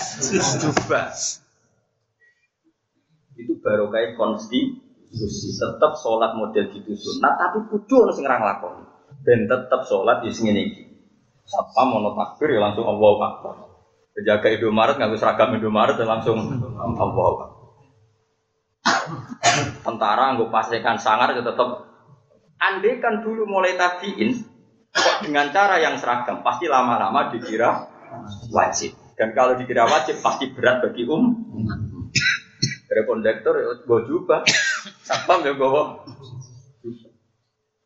[0.59, 1.07] jubah.
[3.39, 5.47] Itu baru kayak konstitusi.
[5.55, 8.83] Tetap sholat model gitu sunat, tapi kudu ono sing ora nglakoni.
[9.23, 10.83] Tetap sholat di sini iki.
[11.47, 13.55] Satpam ono takbir ya langsung Allahu Akbar.
[14.11, 16.43] Penjaga Indomaret nggak seragam Indomaret ya langsung
[16.75, 17.56] Allahu Akbar.
[19.87, 21.87] Tentara nggak pastikan sangar ya tetap.
[22.59, 24.35] Andai kan dulu mulai tabiin,
[24.91, 27.87] kok dengan cara yang seragam pasti lama-lama dikira
[28.51, 28.97] wajib.
[29.15, 31.31] Dan kalau dikira wajib pasti berat bagi um.
[32.87, 34.43] Dari kondektor ya gue jubah,
[35.07, 35.83] satpam ya gue.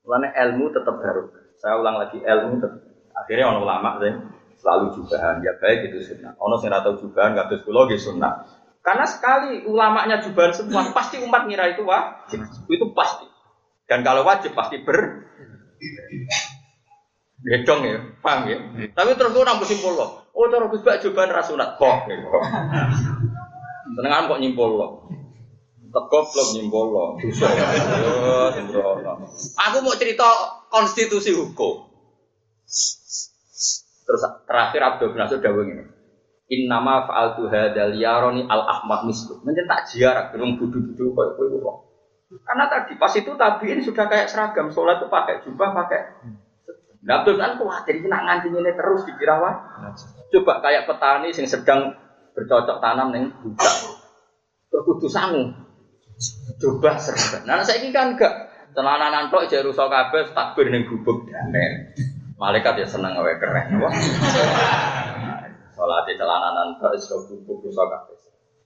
[0.02, 1.30] Karena ilmu tetap baru.
[1.62, 2.82] Saya ulang lagi ilmu tetap.
[3.14, 4.14] Akhirnya orang ulama sih
[4.62, 6.34] selalu jubahan ya baik itu sunnah.
[6.38, 8.46] Ono sing atau jubahan nggak terus kulo sunnah.
[8.82, 12.42] Karena sekali ulamanya jubahan semua, pasti umat ngira itu wajib.
[12.66, 13.30] Itu pasti.
[13.86, 15.30] Dan kalau wajib pasti ber
[17.42, 18.58] Gedong ya, paham ya.
[18.94, 20.30] Tapi terus orang bersimpul loh.
[20.38, 22.06] Oh, terus Gus Bak jubahan rasunat kok.
[23.98, 25.10] Senengan kok nyimpul loh.
[25.92, 27.10] Tegop lo nyimpul loh.
[29.58, 30.30] Aku mau cerita
[30.70, 31.90] konstitusi hukum.
[34.06, 35.66] Terus terakhir Abdul Nasir dawuh.
[36.52, 39.40] In nama faal hadzal yaroni al ahmad mislu.
[39.48, 41.78] Mencetak jarak belum budu-budu koyo kowe kok.
[42.44, 46.02] Karena tadi pas itu tabiin sudah kayak seragam sholat itu pakai jubah pakai
[47.02, 49.58] Nah, Abdul kan khawatir nak nganti ini terus dikira wah.
[50.30, 51.98] Coba kayak petani yang sedang
[52.38, 53.74] bercocok tanam neng budak.
[54.70, 55.50] Terus kudu sangu.
[56.62, 57.42] Coba serba.
[57.50, 58.54] Nah, saya ini kan enggak.
[58.72, 61.26] Celananan tok jare rusak kabeh takbir ning gubuk.
[62.38, 63.82] Malaikat ya seneng gawe keren.
[63.82, 63.94] Wah.
[65.82, 68.18] Di celananan iso gubuk rusak kabeh.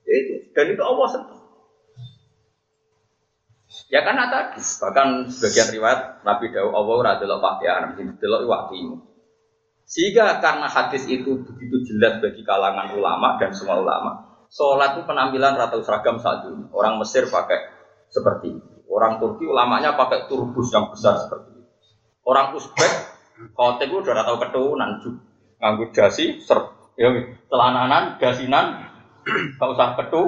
[0.04, 1.40] Itu dan itu Allah seneng.
[3.92, 8.98] Ya karena tadi, bahkan sebagian riwayat Nabi Daud Allah ora delok pakaian, sing delok waktimu.
[9.86, 15.54] Sehingga karena hadis itu begitu jelas bagi kalangan ulama dan semua ulama, sholat itu penampilan
[15.54, 16.46] rata seragam saat.
[16.74, 17.70] Orang Mesir pakai
[18.10, 18.76] seperti itu.
[18.90, 21.70] Orang Turki ulamanya pakai turbus yang besar seperti itu.
[22.26, 22.92] Orang Uzbek,
[23.54, 24.90] khotib itu udah tahu keturunan,
[25.62, 27.08] nganggut dasi, ser, ya,
[27.48, 28.66] celananan, dasinan,
[29.60, 30.22] gak usah ketu,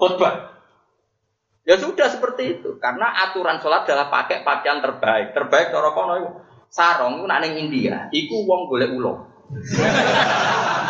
[0.00, 0.50] khutbah.
[1.68, 2.80] Ya sudah seperti itu.
[2.80, 5.36] Karena aturan sholat adalah pakai pakaian terbaik.
[5.36, 6.30] Terbaik cara kono itu
[6.72, 8.08] sarong itu nang India.
[8.10, 9.12] Iku wong golek ulo.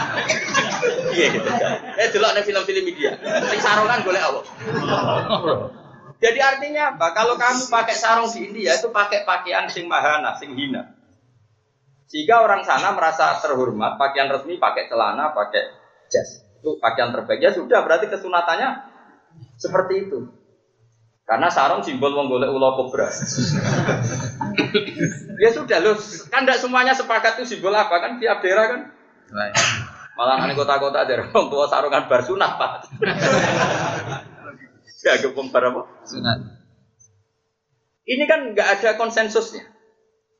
[1.11, 1.50] Iya gitu.
[1.98, 3.12] Eh delok ning film-film India.
[3.20, 4.40] Sing sarongan golek apa?
[6.24, 7.16] Jadi artinya apa?
[7.16, 10.99] Kalau kamu pakai sarung di India itu pakai pakaian sing mahana, sing hina.
[12.11, 15.70] Sehingga orang sana merasa terhormat, pakaian resmi pakai celana, pakai
[16.11, 16.42] jas.
[16.58, 17.38] Itu pakaian terbaik.
[17.38, 18.82] Ya sudah, berarti kesunatannya
[19.54, 20.26] seperti itu.
[21.22, 23.06] Karena sarung simbol wong golek ulo kobra.
[25.38, 25.94] ya sudah loh,
[26.26, 28.80] kan tidak semuanya sepakat itu simbol apa kan tiap daerah kan.
[30.18, 32.90] Malah aneh kota-kota daerah orang tua sarungan bar sunat pak.
[35.06, 35.82] ya bar apa?
[36.02, 36.38] Sunat.
[38.11, 39.62] Ini kan nggak ada konsensusnya.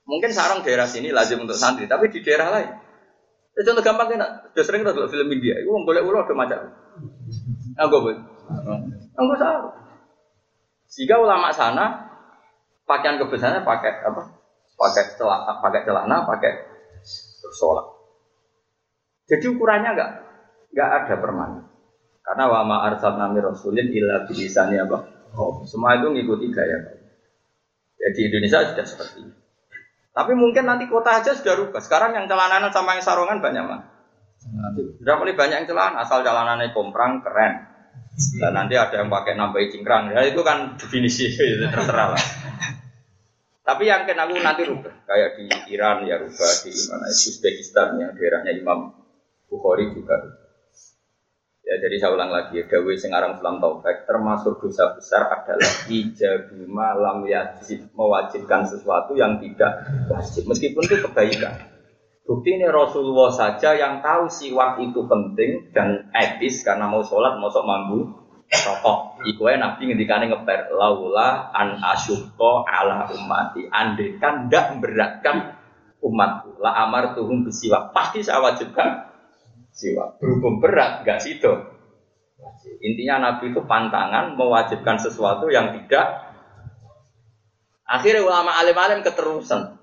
[0.09, 2.71] Mungkin sarung daerah sini lazim untuk santri, tapi di daerah lain.
[3.57, 6.59] Ya, contoh gampang kan, sudah sering kita film India, itu wong golek ulo ada macam.
[7.77, 8.19] Enggak boleh.
[9.19, 9.75] Enggak sarung.
[10.91, 12.11] Sehingga ulama sana
[12.83, 14.23] pakaian kebesarannya pakai apa?
[14.75, 16.53] Pakai celana, pakai celana, pakai
[17.55, 17.87] sholat.
[19.31, 20.11] Jadi ukurannya enggak
[20.75, 21.63] enggak ada permanen.
[22.27, 24.99] Karena wa ma arsalna mir rasulin illa bilisani apa?
[25.39, 26.79] Oh, semua itu ngikuti gaya.
[28.01, 29.40] Jadi Indonesia sudah seperti itu.
[30.21, 31.81] Tapi mungkin nanti kota aja sudah rubah.
[31.81, 33.81] Sekarang yang celananan sama yang sarungan banyak mah.
[35.01, 37.65] Sudah mulai banyak yang celana, asal celananya komprang keren.
[38.37, 41.25] Dan nanti ada yang pakai nambahi cingkrang, ya itu kan definisi
[41.57, 42.25] itu terserah lah.
[43.65, 48.13] Tapi yang kena aku nanti rubah, kayak di Iran ya rubah, di mana Uzbekistan yang
[48.13, 48.93] daerahnya Imam
[49.49, 50.21] Bukhari juga.
[51.71, 56.99] Ya jadi saya ulang lagi Dawe sing aran Islam Taufik termasuk dosa besar adalah ijabima
[56.99, 61.71] lam yajib mewajibkan sesuatu yang tidak wajib meskipun itu kebaikan.
[62.27, 67.47] Bukti ini Rasulullah saja yang tahu siwak itu penting dan etis karena mau sholat mau
[67.55, 68.19] sok mambu
[68.51, 69.23] rokok.
[69.31, 73.71] Iku Nabi ngendikane ngeper laula an asyukko ala ummati.
[73.71, 75.55] Andekan ndak memberatkan
[76.03, 76.59] umatku.
[76.59, 77.95] La amar tuhum bisiwak.
[77.95, 79.10] Pasti saya wajibkan
[79.75, 80.21] siwak.
[80.21, 81.81] Berhubung berat, gak sido.
[82.81, 86.33] Intinya Nabi itu pantangan mewajibkan sesuatu yang tidak.
[87.85, 89.77] Akhirnya ulama alim-alim keterusan.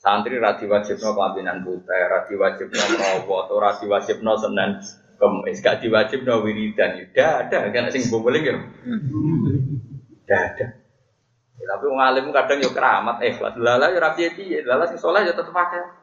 [0.00, 4.80] Santri radi wajibno kelambinan putih, radi wajibno merawat, radi wajibno senen
[5.20, 7.04] kemis, gak diwajibno wiridan.
[7.04, 8.56] Tidak ada, kan sing boboling ya.
[8.56, 10.66] Tidak ada.
[11.60, 13.60] Ya, tapi wong alim kadang yo keramat ikhlas.
[13.60, 15.99] Lala yo rapi piye, lala sing saleh yo tetep akeh.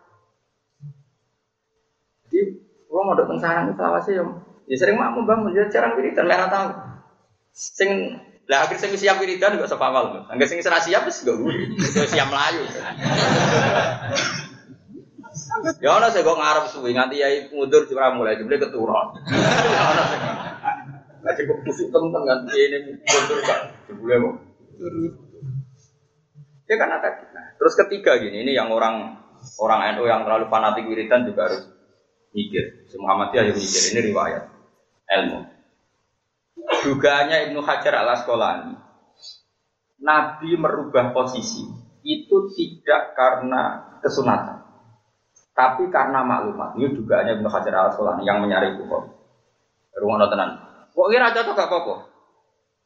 [2.88, 4.26] Wong mau teng sarang selawase yo
[4.68, 6.70] ya sering makmum bangun ya jarang wiridan merah tahu.
[7.52, 10.24] Sing lah akhir sing siap wiridan gak sapa awal.
[10.32, 11.76] Angger sing ora siap wis gak wiri.
[12.12, 12.64] siap melayu.
[15.84, 19.08] Ya ana sing kok ngarep suwi nganti yai mundur ora mulai jebule keturun.
[21.24, 23.60] Lah kok tusuk temen nganti ini mundur kan
[23.92, 24.36] jebule kok.
[26.68, 27.10] Ya kan ada.
[27.32, 29.24] Nah, terus ketiga gini, ini yang orang
[29.56, 31.64] orang NU yang terlalu fanatik wiridan juga harus
[32.38, 32.86] mikir.
[32.94, 34.44] Muhammadiyah yang mikir ini riwayat
[35.18, 35.40] ilmu.
[36.86, 38.78] Dugaannya Ibnu Hajar al Asqalani,
[39.98, 41.66] Nabi merubah posisi
[42.06, 44.62] itu tidak karena kesunatan,
[45.58, 46.78] tapi karena maklumat.
[46.78, 49.10] Ini dugaannya Ibnu Hajar al Asqalani yang menyari Bukhari.
[49.98, 50.50] Rumah tenan.
[50.94, 51.96] Kok kira cocok gak apa-apa?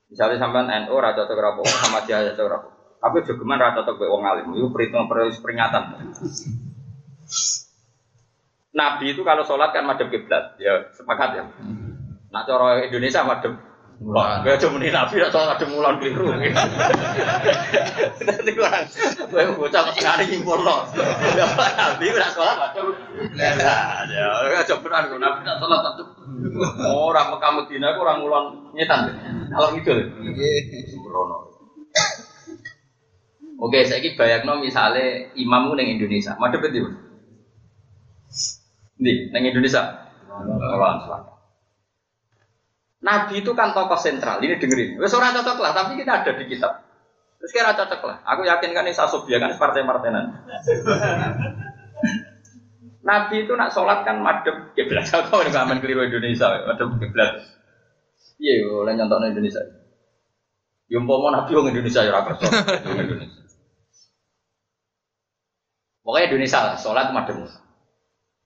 [0.07, 2.69] Misalnya sampai NU raja cocok apa sama dia cocok apa
[3.01, 4.53] tapi jogeman rata cocok wong alim.
[4.53, 5.83] Itu perhitungan peringatan.
[8.71, 11.43] Nabi itu kalau sholat kan madep kiblat, ya sepakat ya.
[12.31, 13.51] Nah cara Indonesia madep
[14.01, 16.33] Wah, gak cuma nabi, nak sholat madep mulan keliru.
[16.33, 16.49] Nanti
[18.57, 18.89] orang,
[19.29, 20.89] gue bocah ke sana nyimpul loh.
[21.37, 22.97] Nabi nak sholat madep.
[23.37, 23.53] Ya,
[24.57, 26.07] gak cuma nabi nak sholat madep.
[26.89, 29.13] Orang Mekah Medina, orang mulan nyetan.
[29.53, 29.93] Kalau gitu,
[30.89, 31.53] sembrono.
[33.61, 36.89] Oke, saya ini bayangno misalnya imammu neng Indonesia, madep itu.
[39.01, 39.81] Nih, neng Indonesia.
[43.01, 44.37] Nabi itu kan tokoh sentral.
[44.45, 45.01] Ini dengerin.
[45.01, 46.85] Wes ora cocok lah, tapi kita ada di kitab.
[47.41, 48.21] Terus kira cocok lah.
[48.29, 50.25] Aku yakin kan ini sasobia kan partai-partainan.
[53.01, 55.09] Nabi itu nak sholat kan madep kiblat.
[55.09, 57.41] Kau ini ngamen keliru Indonesia, madep kiblat.
[58.37, 59.65] Iya, oleh nyontok Indonesia.
[60.85, 62.37] Yang mau Nabi orang Indonesia ya rakyat
[62.85, 63.41] Indonesia.
[66.05, 67.60] Pokoknya Indonesia lah, sholat madem.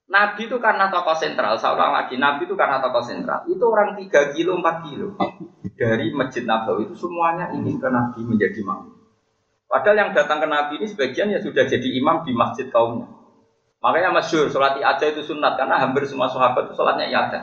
[0.06, 3.42] Nabi itu karena tokoh sentral, seorang lagi, Nabi itu karena tokoh sentral.
[3.50, 5.18] Itu orang 3 kilo, 4 kilo.
[5.76, 8.96] Dari Masjid Nabawi itu semuanya ingin ke Nabi menjadi imam.
[9.66, 13.10] Padahal yang datang ke Nabi ini sebagian ya sudah jadi imam di masjid kaumnya.
[13.82, 17.40] Makanya masyur, sholat aja itu sunat, karena hampir semua sahabat itu sholatnya iada.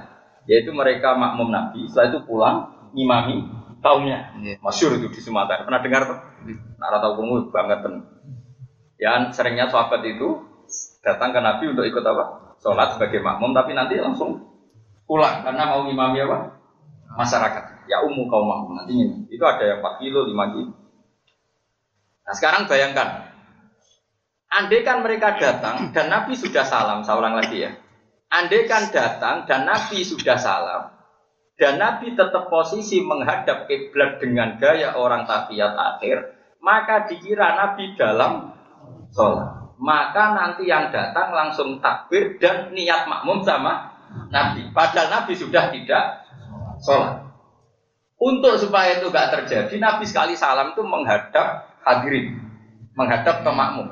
[0.47, 2.57] Yaitu mereka makmum Nabi, setelah itu pulang,
[2.95, 3.43] ngimami
[3.83, 4.31] kaumnya.
[4.63, 5.67] Masyur itu di Sumatera.
[5.67, 6.19] Pernah dengar tuh?
[6.79, 7.79] Nah, tahu kamu banget.
[8.97, 10.47] Yang seringnya sahabat itu
[11.03, 12.52] datang ke Nabi untuk ikut apa?
[12.63, 14.39] Sholat sebagai makmum, tapi nanti langsung
[15.03, 16.55] pulang karena mau imami apa?
[17.19, 17.91] Masyarakat.
[17.91, 19.27] Ya umum kaum makmum nantinya.
[19.27, 20.71] Itu ada yang 4 kilo, 5 kilo.
[22.23, 23.35] Nah sekarang bayangkan,
[24.47, 27.75] andai kan mereka datang dan Nabi sudah salam, ulang lagi ya.
[28.31, 30.95] Andai kan datang dan Nabi sudah salam,
[31.59, 36.31] dan Nabi tetap posisi menghadap kiblat dengan gaya orang tahiyat akhir,
[36.63, 38.55] maka dikira Nabi dalam
[39.11, 39.52] sholat.
[39.83, 43.91] Maka nanti yang datang langsung takbir dan niat makmum sama
[44.31, 44.71] Nabi.
[44.71, 46.23] Padahal Nabi sudah tidak
[46.79, 47.27] sholat.
[48.15, 52.39] Untuk supaya itu gak terjadi, Nabi sekali salam itu menghadap hadirin,
[52.95, 53.91] menghadap ke makmum.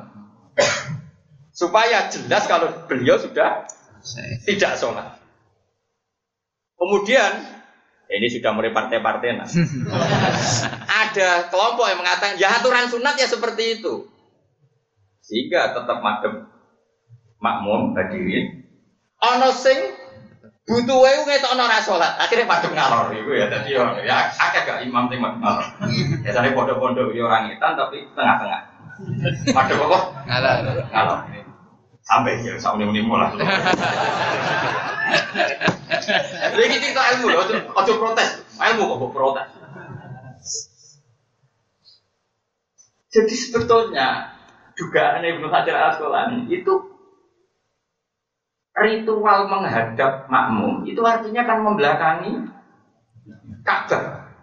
[1.52, 3.68] supaya jelas kalau beliau sudah
[4.48, 5.20] tidak sholat.
[6.80, 7.32] Kemudian
[8.12, 9.48] ini sudah mulai partai-partai nah.
[11.08, 14.11] Ada kelompok yang mengatakan ya aturan sunat ya seperti itu.
[15.22, 16.50] Sehingga tetap madem
[17.38, 18.66] makmum hadirin.
[19.22, 19.78] Ono sing
[20.66, 22.18] butuh wae ngetokno ora salat.
[22.18, 25.66] Akhire madem ngalor iku ya dadi yo ya akeh gak imam sing madem ngalor.
[26.26, 28.62] Ya sare pondok-pondok yo orang ngetan tapi tengah-tengah.
[29.54, 30.00] Madem apa?
[30.26, 30.56] Ngalor.
[30.90, 31.20] Ngalor.
[32.02, 33.30] Sampai ya sampe muni lah.
[36.52, 37.46] Lagi kita ilmu loh,
[37.78, 38.42] ojo protes.
[38.58, 39.48] Ilmu kok protes.
[43.12, 44.40] Jadi sebetulnya
[44.78, 46.74] dugaan Ibnu Hajar al Asqalani itu
[48.72, 52.50] ritual menghadap makmum itu artinya kan membelakangi
[53.62, 54.34] Ka'bah.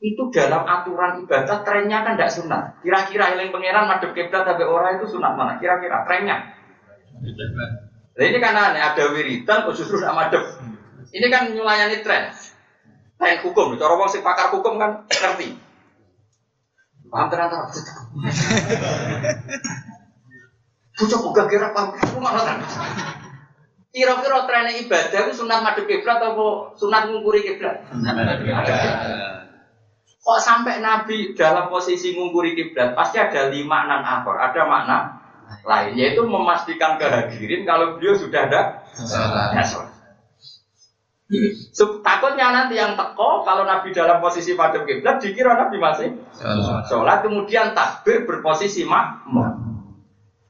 [0.00, 2.80] Itu dalam aturan ibadah trennya kan tidak sunat.
[2.80, 5.60] Kira-kira yang pangeran madep kiblat tapi orang itu sunat mana?
[5.60, 6.56] Kira-kira trennya.
[8.16, 10.44] Nah ini kan aneh, ada wiridan justru tidak madep.
[11.12, 12.32] Ini kan nyulayani tren.
[13.20, 15.52] Tren hukum, cara wong sing pakar hukum kan ngerti.
[17.10, 17.58] Paham ternyata.
[21.00, 22.58] Bocah buka kira paham, malah kan.
[23.90, 27.82] Kira-kira tren ibadah itu sunat madep kiblat atau sunat ngungkuri kiblat?
[30.20, 34.98] Kok sampai Nabi dalam posisi ngungkuri kiblat pasti ada lima makna akhor, ada makna
[35.66, 38.86] lain yaitu memastikan kehadirin kalau beliau sudah ada
[39.66, 39.89] sholat.
[42.02, 46.08] Takutnya nanti yang teko kalau Nabi dalam posisi madep kiblat dikira Nabi masih
[46.90, 49.70] sholat kemudian takbir berposisi makmum.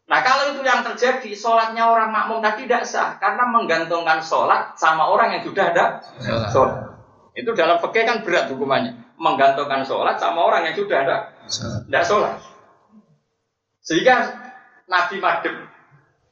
[0.08, 5.06] Nah kalau itu yang terjadi, sholatnya orang makmum tadi tidak sah karena menggantungkan sholat sama
[5.06, 5.84] orang yang sudah ada
[6.48, 6.96] sholat.
[7.36, 11.16] Itu dalam fikih kan berat hukumannya, menggantungkan sholat sama orang yang sudah ada
[11.86, 12.34] tidak sholat.
[13.84, 14.16] Sehingga
[14.88, 15.56] Nabi madem,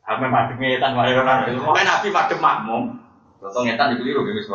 [0.09, 2.82] Ame madem ngetan Nabi madem makmum,
[3.39, 4.51] Toto ngetan dikeliru guys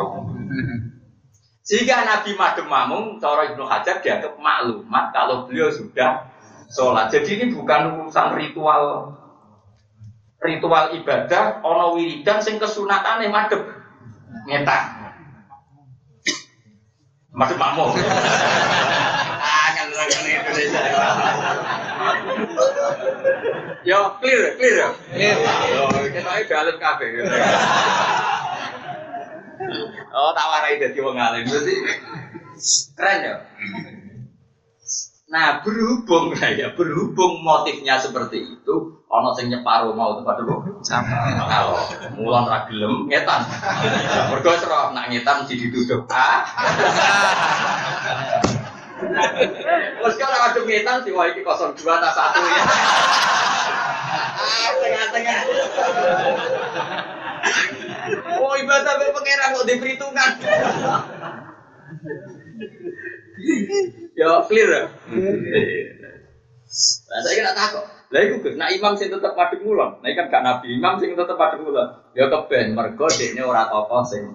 [1.64, 6.28] Sehingga Nabi madem makmum, cara Ibnu Hajar dianggap maklumat kalau beliau sudah
[6.68, 7.08] sholat.
[7.08, 9.16] Jadi ini bukan urusan ritual
[10.44, 13.24] ritual ibadah ono wiridan sing kesunatan.
[17.32, 17.96] Madep makmum.
[17.96, 20.80] ah, kan Indonesia.
[23.88, 24.88] Yo clear, clear ya.
[25.72, 27.06] Yo, kita ini dalam kafe.
[30.14, 31.46] Oh, tak warai jadi wong alim.
[31.46, 31.74] Berarti
[32.94, 33.34] keren ya.
[35.24, 38.74] Nah berhubung ya berhubung motifnya seperti itu,
[39.10, 40.78] ono sing nyeparo mau tempat dulu.
[40.86, 41.42] Sama.
[41.50, 41.80] Kalau
[42.14, 43.42] mulon ragilem ngetan.
[44.30, 46.06] Mergo serah nak ngetan mesti dituduh.
[46.12, 46.46] Ah.
[49.98, 52.62] Terus kalau ada ngetan sih wah ini kosong dua tak satu ya.
[54.78, 55.38] Tengah-tengah.
[58.40, 60.30] Oh ibadah be pangeran kok diperhitungkan.
[64.14, 64.82] Ya clear ya.
[66.70, 67.84] Saya kira takut.
[68.14, 69.98] Lah iku Gus, nah imam sing tetep padhek ngulon.
[69.98, 72.14] Nah kan gak nabi, imam sing tetep padhek ngulon.
[72.14, 74.30] Ya keben mergo dekne ora apa sing.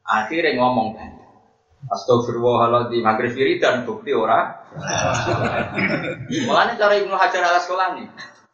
[0.00, 1.10] Akhirnya ngomong kan.
[1.80, 4.64] Astagfirullahaladzim, maghrib dan bukti ora.
[6.48, 8.04] Mulanya cara Ibnu Hajar al Asqalani,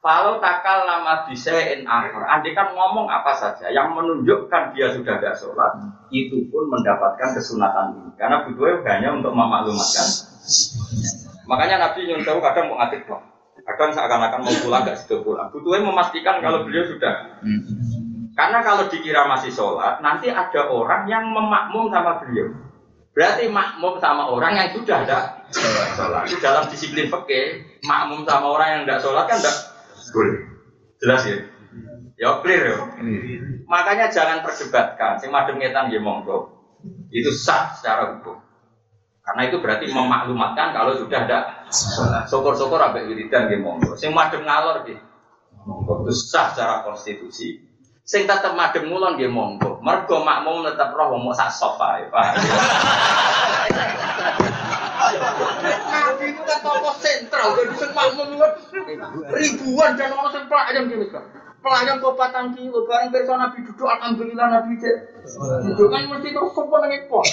[0.07, 5.35] kalau takal nama bisain akhir, andai kan ngomong apa saja yang menunjukkan dia sudah tidak
[5.35, 5.83] sholat,
[6.15, 8.11] itu pun mendapatkan kesunatan ini.
[8.15, 10.07] Karena butuhnya hanya untuk memaklumatkan.
[11.51, 13.19] Makanya Nabi nyuruh kadang mau ngatik dong.
[13.67, 15.51] Kadang seakan-akan mau pulang gak sudah pulang.
[15.51, 17.43] Butuhnya memastikan kalau beliau sudah.
[18.39, 22.55] Karena kalau dikira masih sholat, nanti ada orang yang memakmum sama beliau.
[23.11, 25.51] Berarti makmum sama orang yang sudah ada
[25.99, 26.31] sholat.
[26.39, 29.66] Dalam disiplin fikih, makmum sama orang yang tidak sholat kan tidak
[30.11, 30.37] boleh.
[31.03, 31.37] Jelas ya?
[32.17, 32.77] Ya clear ya.
[33.69, 35.21] Makanya jangan perdebatkan.
[35.21, 36.55] Sing madem ngetan ya monggo.
[37.13, 38.41] Itu sah secara hukum.
[39.27, 41.67] Karena itu berarti memaklumatkan kalau sudah ada
[42.31, 43.99] syukur-syukur abek wiridan ya monggo.
[43.99, 45.03] Sing madem ngalor gitu.
[45.67, 47.61] Monggo itu sah secara konstitusi.
[48.07, 49.83] Sing tetap madem ngulon nggih monggo.
[49.83, 52.27] Mergo makmum tetap roh wong sak sofa ya, Pak.
[56.17, 58.35] Nabi itu kan tokoh sentral, jadi sing makmum
[59.31, 61.25] ribuan dan orang sing pelayan gitu kan.
[61.63, 64.97] Pelayan kok patang kilo, bareng perso Nabi duduk, alhamdulillah Nabi cek.
[65.67, 67.31] Duduk kan mesti terus sopan nang pos.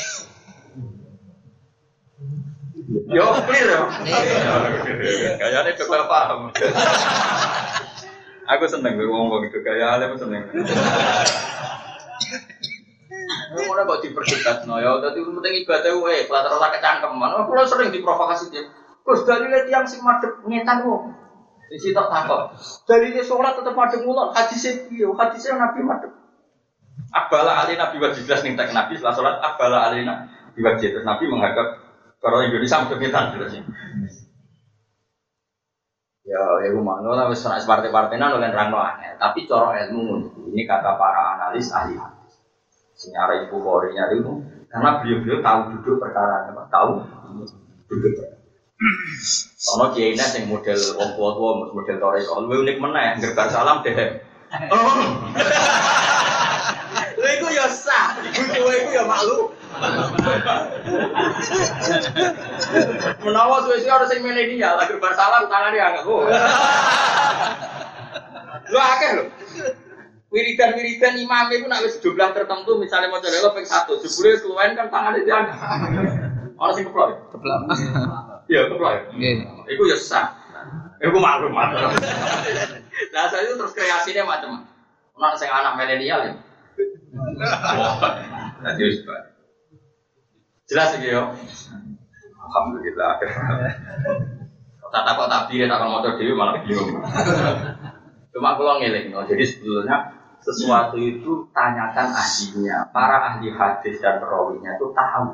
[3.14, 3.82] Yo clear ya.
[5.38, 6.40] Kayaknya coba paham.
[8.44, 10.44] Aku seneng ngomong gitu kayak ale seneng.
[13.54, 17.38] Ngono kok diperdebat no ya, dadi penting ibadah wae, ora kecangkeman.
[17.38, 18.66] Oh, kula sering diprovokasi dia.
[19.04, 21.12] Gus dalile tiyang sing madhep ngetan wong.
[21.68, 22.56] Di situ takut.
[22.88, 25.08] Dalile sholat tetep madhep ngulon, hadise piye?
[25.12, 26.12] Hadise Nabi madhep.
[27.14, 31.06] Abala ali Nabi wajib jelas ning tek Nabi setelah sholat abala ali Nabi wajib terus
[31.06, 31.84] Nabi menghadap
[32.24, 33.52] kalau Indonesia madhep ngetan jelas.
[36.24, 39.20] Ya, ya rumah, lo lah wes partai-partai nan oleh rangno aneh.
[39.20, 42.40] Tapi coro ilmu ini kata para analis ahli hadis.
[42.96, 44.32] Senyara ibu korinya itu
[44.72, 46.48] karena beliau-beliau tahu duduk perkara?
[46.72, 46.92] Tahu
[47.92, 48.33] duduk.
[49.74, 53.24] Ono kiai yang model wong tua-tua, model toreko, lu unik mana ya?
[53.24, 53.96] Gerbar salam deh.
[54.70, 55.24] Oh.
[57.18, 59.56] Lha iku ya sah, iku iku ya malu.
[63.24, 66.22] Menawa suwe-suwe harus sing milenial, lagi bar salam tangan dia enggak kok.
[68.68, 69.24] Lu akeh lho.
[70.34, 74.90] Wiridan-wiridan imam itu nak wis jumlah tertentu misalnya mau coba ping satu, jebule keluwen kan
[74.90, 75.54] tangan itu ada.
[76.58, 77.32] Orang sing keplok.
[77.32, 77.60] Keplak.
[78.54, 79.18] Iya, keplok.
[79.18, 79.34] Nggih.
[79.74, 80.30] Iku ya sah.
[81.02, 81.90] Iku maklum maklum.
[83.10, 84.70] Nah, saya itu terus kreasinya macam
[85.14, 86.34] Orang sing anak milenial ya.
[87.78, 88.14] Wah,
[88.66, 89.22] Nanti wis Pak.
[90.66, 91.34] Jelas iki yo.
[92.34, 93.22] Alhamdulillah.
[94.94, 97.02] Tak takut takdir tak mau dewi malah bingung.
[98.34, 99.26] Cuma kalau ngeling, no.
[99.30, 100.10] jadi sebetulnya
[100.42, 102.90] sesuatu itu tanyakan ahlinya.
[102.90, 105.26] Para ahli hadis dan perawinya itu tahu.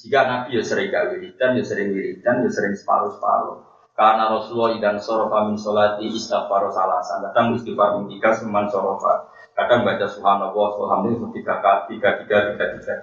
[0.00, 3.68] Jika Nabi ya sering gak wiridan, ya sering wiridan, ya sering separuh-separuh.
[3.92, 7.20] Karena Rasulullah idan sorofa min sholati istighfar salasan.
[7.28, 9.28] Kadang istighfar min tiga seman sorofa.
[9.52, 12.94] Kadang baca subhanallah, subhanallah tiga kali, tiga, tiga, tiga, tiga.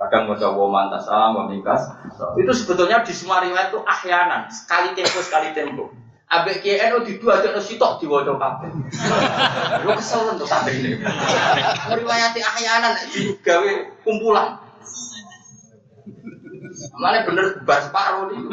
[0.00, 1.92] Kadang baca wa mantas salam, wa mingkas.
[2.40, 4.48] Itu sebetulnya di semua riwayat itu ahyanan.
[4.48, 5.92] Sekali tempo, sekali tempo.
[6.30, 8.70] Abek KNO di dua ada sitok di wajah kabeh.
[9.82, 11.04] Lo kesel untuk santri ini.
[11.90, 13.70] Meriwayati ahyanan di gawe
[14.06, 14.69] kumpulan.
[17.00, 18.44] Mana bener bar separuh nih.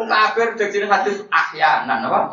[0.00, 2.32] Wong kafir jadi hadis ahyanan apa?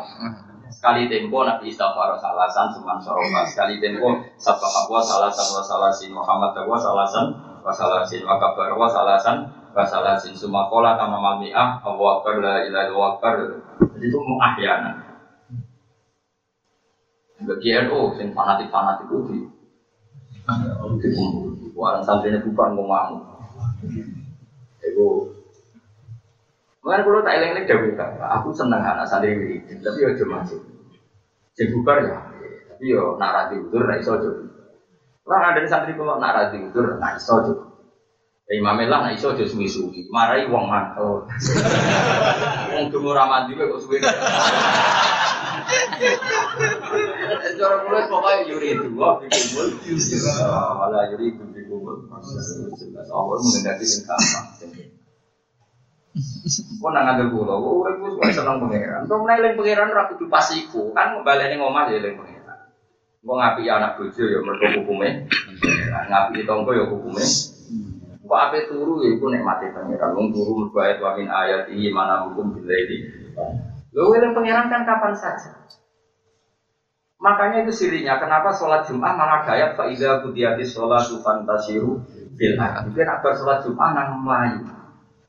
[0.72, 3.44] Sekali tempo Nabi istighfar salasan seman sorofa.
[3.44, 7.26] Sekali tempo sabah wa salasan wa salasin Muhammad wa salasan
[7.60, 12.64] wa salasin wa kabar wa salasan wa salasin summa qala tamamal mi'ah Allahu akbar la
[12.64, 13.12] ilaha illallah.
[13.94, 14.96] Jadi itu muahyanan.
[17.42, 19.38] Bagi NU sing fanatik-fanatik itu di
[21.72, 23.24] Orang santrinya bukan ngomong.
[24.82, 25.32] Itu
[26.82, 30.58] Makanya kalau tak eleng ini aku seneng anak santri ini, tapi ya cuma masuk.
[31.54, 32.26] Sing bubar ya,
[32.74, 34.50] tapi yo nak rati udur ra iso jodoh.
[35.22, 37.70] Lah ada santri kalau nak rati udur ra iso jodoh.
[38.50, 41.22] Ya Imam lah nak iso jodoh suwi-suwi, marai wong mantel.
[42.74, 44.02] Wong dungo ra mandi kok suwi.
[47.62, 49.70] Cara mulai pokoknya yuri wah dikumpul,
[50.82, 51.61] malah yuri itu.
[52.22, 54.46] Allah mengendaki yang gampang.
[56.82, 59.08] Kau nang ngandel kulo, kau urip wis kok seneng pangeran.
[59.08, 62.58] Kau meneling pangeran ora kudu pasiku, kan ngembaleni ngomah ya eling pangeran.
[63.24, 65.08] Kau ngapi anak bojo ya mergo hukume.
[65.88, 67.24] Ngapi tonggo ya hukume.
[68.28, 70.12] Kau ape turu ya iku nek mati pangeran.
[70.12, 71.16] Wong turu mergo ayat wa
[71.96, 73.08] mana hukum billaili.
[73.96, 75.50] Lho eling pangeran kan kapan saja.
[77.22, 82.02] Makanya itu sirinya kenapa sholat Jumat malah ayat fa idza qudiyatis sholatu fantasiru
[82.34, 82.90] bil ardi.
[82.90, 84.66] Mungkin apa sholat Jumat nang Melayu.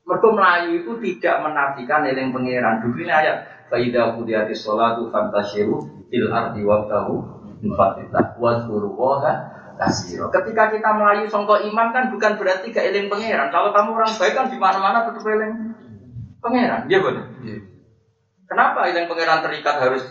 [0.04, 2.82] Mereka Melayu itu tidak menafikan eling pangeran.
[2.82, 3.38] Dulu ini ayat
[3.74, 9.34] Faidah kudiyati sholatu fantasyiru fil ardi wabtahu Mufatitah wazkuru woha
[9.80, 10.28] kasiro.
[10.30, 13.50] Ketika kita Melayu songko iman kan bukan berarti gak eling pangeran.
[13.50, 15.72] Kalau kamu orang baik kan di mana-mana tetap eling
[16.44, 16.92] pangeran.
[16.92, 17.26] Iya betul.
[18.52, 20.04] Kenapa eling pangeran terikat harus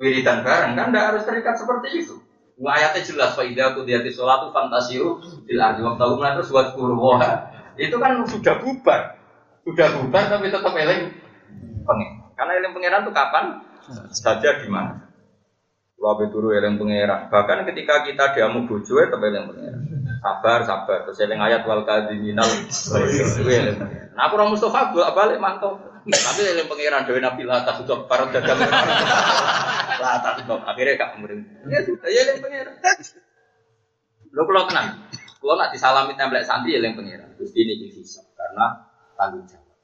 [0.00, 0.74] wiridan bareng?
[0.78, 2.14] Kan tidak harus terikat seperti itu.
[2.54, 8.62] Ayatnya jelas Faidah kudiyati sholatu fantasiru fil ardi wabtahu terus wazkuru woha itu kan sudah
[8.62, 9.18] bubar,
[9.66, 11.10] sudah bubar tapi tetap eling
[11.82, 12.10] pengen.
[12.38, 13.44] Karena eling pangeran itu kapan
[14.14, 15.10] saja di mana.
[15.98, 17.26] Wabe turu eling pangeran.
[17.30, 19.82] Bahkan ketika kita diamu bojo tetap eling pangeran.
[20.22, 20.98] Sabar, sabar.
[21.10, 22.46] Terus eling ayat wal kadiminal.
[24.14, 25.82] Nah aku orang Mustafa balik mantau.
[26.06, 28.62] Tapi eling pangeran dewi Nabi lah tak sudah para dagang.
[30.04, 31.40] Lah tak sudah akhirnya gak kemudian.
[31.64, 32.76] Ya sudah ya eling pangeran.
[34.36, 35.08] Lo kalau tenang.
[35.40, 37.32] Kalau nak disalami template santri ya yang pengiran.
[37.40, 38.84] Terus ini hisap karena
[39.16, 39.76] tanggung jawab.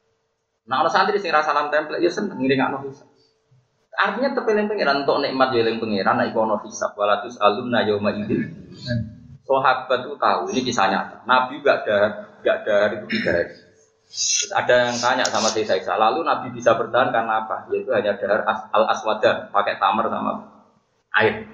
[0.69, 3.09] Nah kalau santri sing rasa salam template ya seneng ngiring anak hisap.
[3.97, 6.21] Artinya terpilih pengiran untuk nikmat ya yang pengiran.
[6.21, 8.69] Nah ikono hisap walatus alum na yauma idin.
[9.49, 11.25] Sahabat itu tahu ini kisah nyata.
[11.25, 11.99] Nabi gak ada
[12.45, 13.33] gak ada itu tiga.
[14.51, 17.71] Ada yang tanya sama saya Isa, lalu Nabi bisa bertahan karena apa?
[17.71, 20.33] Yaitu hanya dahar al aswada pakai tamar sama
[21.15, 21.47] air.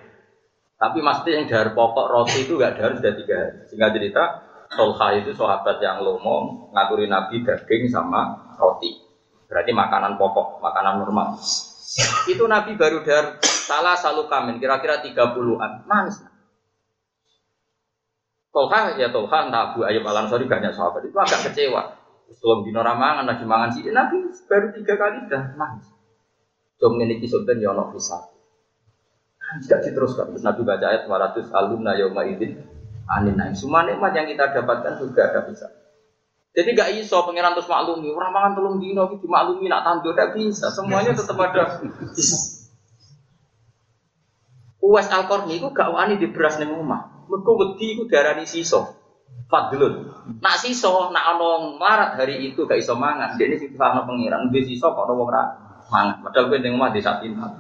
[0.81, 3.61] Tapi mesti yang dahar pokok roti itu gak dahar sudah tiga hari.
[3.69, 4.23] Sehingga cerita,
[4.73, 9.05] Tolha itu sahabat yang lomo ngaturi Nabi daging sama roti.
[9.53, 11.37] Berarti makanan pokok, makanan normal.
[12.29, 15.85] Itu Nabi baru dahar salah selalu kamen, kira-kira 30-an.
[15.85, 16.25] Nangis.
[18.53, 21.96] Tolha ya Tolha, entah Abu Ayyub Al Ansori banyak sahabat itu agak kecewa.
[22.27, 25.87] Sebelum dino ramangan, lagi mangan sih, Nabi baru tiga kali sudah nangis.
[26.77, 28.21] Ini kisah ya ono bisa.
[29.63, 30.35] Tidak diteruskan.
[30.35, 32.61] Terus Nabi baca ayat 200 alumna yauma idin
[33.07, 33.55] anin naim.
[33.55, 35.71] Semua nikmat yang kita dapatkan juga ada bisa.
[36.57, 38.11] Jadi gak iso pangeran terus maklumi.
[38.13, 40.73] Orang mangan tolong dino gitu maklumi nak tandur tidak bisa.
[40.73, 42.67] Semuanya tetap ada bisa.
[44.81, 47.29] Uwais al itu gak wani di beras ning omah.
[47.29, 49.06] Mergo wedi iku darani siso.
[49.47, 49.95] Fadlun.
[50.43, 53.39] Nak siso, nak ono marat hari itu gak iso mangan.
[53.39, 54.51] Dia ini sing pangeran.
[54.51, 55.43] Dia siso kok ono wong ra
[55.87, 56.27] mangan.
[56.27, 57.55] Padahal kowe ning omah desa pintar.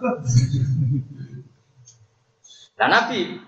[2.76, 3.40] Nah Nabi,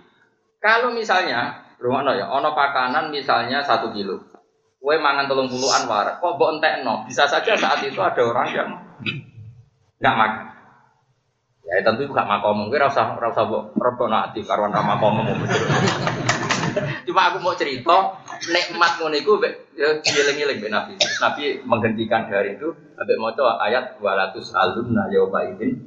[0.62, 4.25] kalau misalnya, rumah ya, ono pakanan misalnya satu kilo,
[4.79, 8.69] kue mangan telung puluhan warak, kok mbok no, bisa saja saat itu ada orang yang
[9.99, 10.47] nggak makan.
[11.69, 15.21] Ya tentu gak makom, gue rasa rasa mbok rebono ati karuan ra makom.
[17.19, 19.43] Cuma aku mau cerita nikmat ngono iku
[19.75, 20.95] ya ngiling-ngiling Nabi.
[21.19, 25.83] Nabi menghentikan hari itu sampai maca ayat walatus alunna yauma idzin.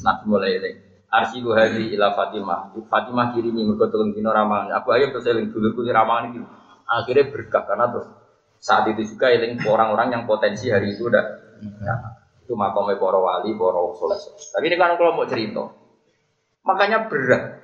[0.00, 0.76] Nabi mulai eling.
[1.12, 2.72] Arsilu hadi ila Fatimah.
[2.88, 4.72] Fatimah kirimi mergo telung dino ramangan.
[4.80, 6.40] Aku ayo terus eling dulurku ramangan iki.
[6.88, 8.08] Akhirnya berkah karena terus
[8.56, 11.94] saat itu juga eling orang-orang yang potensi hari itu udah ya,
[12.40, 14.16] itu makomnya para wali, para soleh.
[14.32, 15.76] Tapi ini kan kalau mau cerita,
[16.64, 17.60] makanya berat.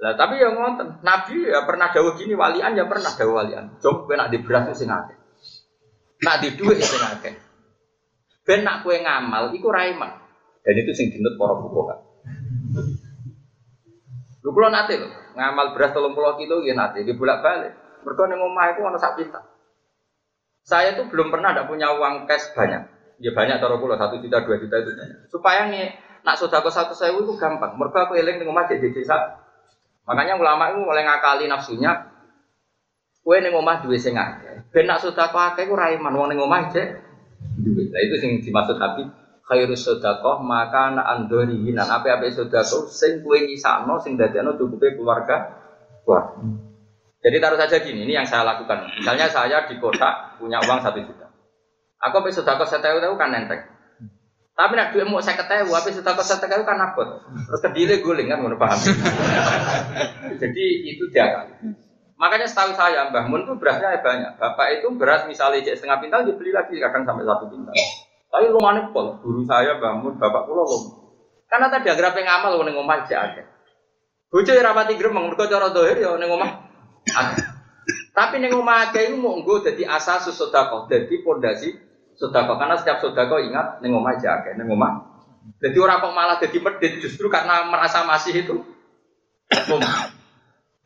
[0.00, 3.76] Lah tapi yang ngoten, Nabi ya pernah dawuh gini walian ya pernah dawuh walian.
[3.84, 5.16] Coba nak di beras sing akeh.
[6.24, 7.36] Nak di dhuwit sing akeh.
[8.48, 10.16] Ben nak kue ngamal iku raiman.
[10.64, 11.94] Dan itu sing dinut para fuqaha.
[14.40, 17.76] Lu kula nate lho, ngamal beras 30 kilo ya nate, di bolak-balik.
[18.00, 19.44] Mergo ning omah iku ana sak pinta.
[20.64, 22.88] Saya tuh belum pernah ada punya uang cash banyak.
[23.20, 24.96] Ya banyak taruh pulau satu juta dua juta itu
[25.28, 25.92] Supaya nih
[26.24, 27.76] nak sudah ke satu sewu itu gampang.
[27.76, 29.39] Mereka aku eling ning omah jadi desa
[30.08, 31.92] Makanya ulama itu mulai ngakali nafsunya.
[33.20, 34.64] Kue ning omah duwe sing akeh.
[34.72, 36.88] Ben nak sedekah akeh ku ra iman wong ning omah cek
[37.60, 37.92] duwe.
[37.92, 39.12] Lah itu sing dimaksud Habib
[39.44, 45.60] khairu sedekah maka na andori nan ape-ape sedekah sing kue nyisakno sing dadekno cukupe keluarga
[46.02, 46.40] keluarga.
[47.20, 48.96] Jadi taruh saja gini, ini yang saya lakukan.
[48.96, 51.28] Misalnya saya di kota punya uang satu juta.
[52.00, 53.60] Aku bisa sedekah saya tahu kan nenteng.
[54.60, 57.08] Tapi nak duit mau saya ketahui, tapi setelah saya ketahui kan nakut.
[57.48, 58.76] Terus kedile guling kan, mau paham.
[60.44, 61.48] Jadi itu dia
[62.20, 64.36] Makanya setahu saya Mbah Mun itu berasnya banyak.
[64.36, 67.72] Bapak itu beras misalnya cek setengah pintal dibeli lagi kadang sampai satu pintal.
[68.28, 70.82] Tapi lumane pol, guru saya Mbah Mun, bapak pulau lom.
[71.48, 73.46] Karena tadi agar apa ngamal ning omah cek akeh.
[74.28, 76.68] Bojo ya rapati gremeng mergo cara dohir ya ning omah
[78.12, 81.89] Tapi ning omah akeh iku mau nggo dadi asas sedekah, dadi pondasi
[82.20, 82.60] sodako.
[82.60, 85.08] Karena setiap sodako ingat neng omah aja kayak neng omah.
[85.64, 88.60] Jadi orang kok malah jadi medit justru karena merasa masih itu.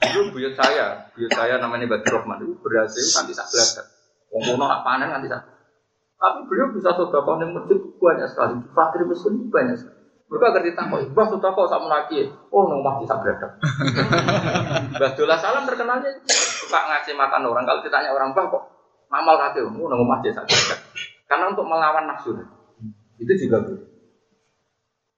[0.05, 3.85] Itu buyut saya buyut saya namanya Badr Rahman itu berhasil kan bisa belajar
[4.29, 5.39] wong nak panen kan bisa
[6.25, 8.57] tapi beliau bisa sodako neng masjid banyak sekali.
[8.73, 10.01] Fakir miskin banyak sekali.
[10.25, 13.61] Mereka ngerti takut, bah sodako sama lagi, oh neng omah bisa belajar.
[15.05, 16.09] Badullah Salam terkenalnya.
[16.33, 17.69] Suka ngasih makan orang.
[17.69, 18.63] Kalau ditanya orang bah kok
[19.13, 20.79] ngamal kakek, oh neng omah bisa belajar.
[21.35, 22.31] Karena untuk melawan nafsu
[23.19, 23.91] itu juga boleh.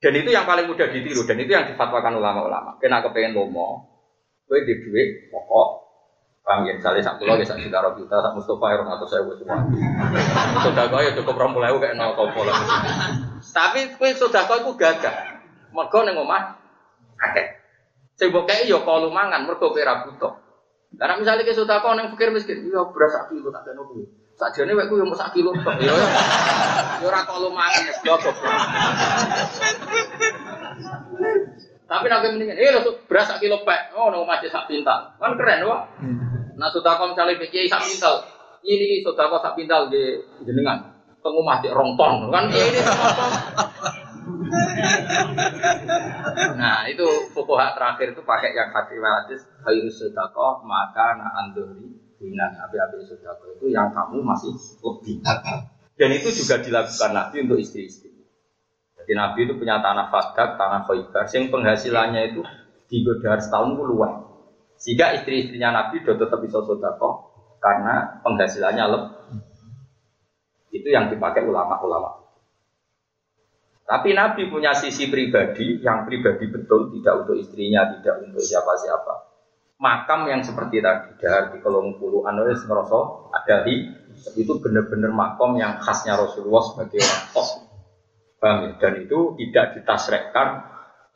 [0.00, 2.80] Dan itu yang paling mudah ditiru dan itu yang difatwakan ulama-ulama.
[2.80, 3.84] Kena kepengen lomo,
[4.48, 5.84] gue di duit pokok
[6.46, 9.66] Paham ya, misalnya sak pulau ya sak juta juta, sak Mustafa ya atau saya semua.
[10.62, 12.54] Sudah kau ya cukup rompu lewu kayak nol kau pola.
[13.42, 15.42] Tapi kue sudah kau itu gagah.
[15.74, 16.54] Mergo neng omah,
[17.18, 17.50] akeh.
[18.30, 20.38] Mbok kei yo ya kalau mangan, mergo kira butuh.
[20.94, 23.82] Karena misalnya ke sudah kau neng pikir miskin, yo ya beras sak kilo tak ada
[23.82, 24.06] kuwi.
[24.36, 25.80] Sakjane wek ku yo mung sak kilo tok.
[25.80, 25.96] Yo
[27.00, 28.36] yo ora kok lumayan es goblok.
[31.86, 33.96] Tapi nabi mendingan, eh beras sak kilo pek.
[33.96, 35.16] Oh, nang masih sak pintal.
[35.16, 35.88] Kan keren wah.
[36.56, 38.28] Nah, sudah kau misalnya pikir sak pintal.
[38.60, 40.84] Ini sudah kau sak pintal di jenengan.
[41.24, 42.28] Tengah masih rong ton.
[42.28, 42.80] Kan ini
[46.56, 52.56] nah itu pokok terakhir itu pakai yang hadis hadis harus sedekah maka na andori binan
[52.68, 55.20] api-api sodako itu yang kamu masih lebih.
[55.96, 58.12] Dan itu juga dilakukan Nabi untuk istri-istri.
[58.96, 62.42] Jadi Nabi itu punya tanah fadak, tanah khaybar, yang penghasilannya itu
[62.90, 64.12] di godar setahun luas.
[64.76, 69.14] Sehingga istri-istrinya Nabi sudah tetap bisa sodako karena penghasilannya lebih.
[70.74, 72.28] Itu yang dipakai ulama-ulama.
[73.86, 79.35] Tapi Nabi punya sisi pribadi yang pribadi betul, tidak untuk istrinya, tidak untuk siapa-siapa
[79.76, 83.92] makam yang seperti tadi dari kolong puluh anulis ngerosok ada di
[84.36, 87.04] itu benar-benar makam yang khasnya Rasulullah sebagai
[87.36, 87.66] orang
[88.36, 88.70] Bang, ya?
[88.76, 90.48] Dan itu tidak ditasrekkan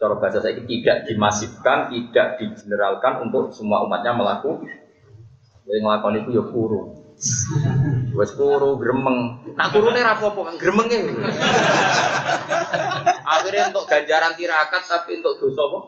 [0.00, 4.64] cara bahasa saya tidak dimasifkan, tidak digeneralkan untuk semua umatnya melakukan.
[5.68, 6.80] Yang melakukan itu ya kuru.
[8.16, 9.44] Wes kuru gremeng.
[9.52, 11.12] Nak kurune ra apa-apa kan gremenge.
[13.28, 15.78] Akhirnya untuk ganjaran tirakat tapi untuk dosa apa?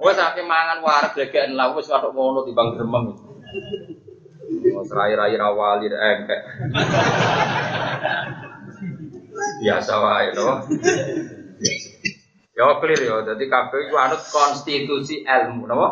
[0.00, 3.16] Wes akeh mangan warak glegeken lah wis karo ngono timbang gremeng.
[4.76, 6.40] Wes rai-rai rawali engkek.
[9.64, 10.46] Biasa wae to.
[12.60, 15.88] Ya clear ya, jadi kabeh iku anut konstitusi ilmu, napa?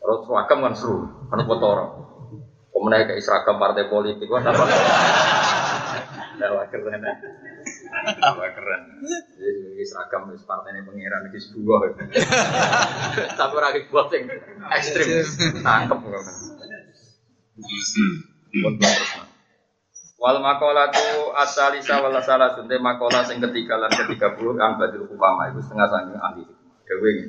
[0.00, 0.96] Terus seragam kan seru,
[1.28, 1.78] kan kotor.
[2.72, 4.64] Kemudian kayak seragam partai politik, wah apa?
[6.48, 7.02] Wah keren.
[8.20, 8.82] Wah keren.
[9.36, 11.80] Jadi seragam wis partainya pangeran iki sebuah.
[13.36, 14.24] Tapi ora iki buat sing
[14.72, 15.06] ekstrim.
[15.60, 16.22] Tangkep kok.
[20.20, 25.08] Wal makola tu asalisa wal salah sunte makola sing ketiga lan ketiga puluh an badil
[25.08, 26.44] upama itu setengah sangking ahli
[26.84, 27.26] dewe ini.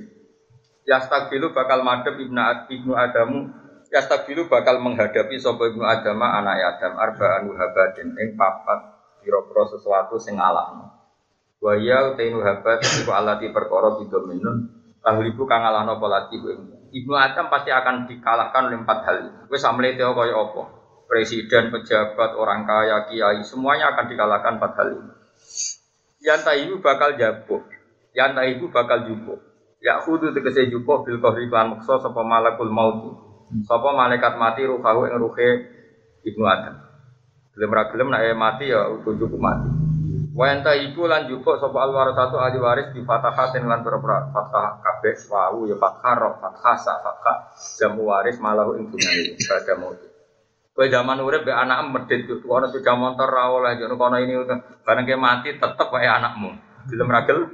[0.84, 3.48] Yastabilu bakal madep ibnu ibnu Adamu
[3.92, 10.36] Yastabilu bakal menghadapi sapa ibnu Adama anak Adam arba'an wahabadin ing papat pira-pira sesuatu sing
[10.36, 10.92] alahno.
[11.62, 14.70] Wa ya utainu habat iku alati perkara bidominun
[15.02, 16.42] tahlibu kang alahno polati
[16.92, 19.18] Ibnu Adam pasti akan dikalahkan oleh empat hal.
[19.48, 20.82] Wis samlete kaya apa?
[21.12, 25.14] presiden, pejabat, orang kaya, kiai, semuanya akan dikalahkan empat hal ini.
[26.24, 27.68] Yang ibu bakal jabuk,
[28.16, 29.44] yang ibu bakal jubuk.
[29.84, 33.18] Ya khudu tegese jubuk bil kohri klan mukso sapa malakul maut.
[33.68, 35.50] Sapa malaikat mati ruhahu ing ruhe
[36.24, 36.91] Ibnu Adam.
[37.52, 39.70] Gelem ra gelem nek mati ya tujuh mati.
[40.32, 45.20] Wa enta ibu lan jupuk sapa satu ahli waris di fatahatin lan berapa fathah kabeh
[45.28, 47.52] wau ya fathah ro fathah sa fathah
[47.84, 50.00] jamu waris malahu ing dunyane pada maut.
[50.72, 54.40] Kowe zaman urip be anak medit yo ana sepeda motor ra oleh yo kono ini
[54.88, 56.56] bareng ke mati tetep wae anakmu.
[56.88, 57.52] Gelem ragel?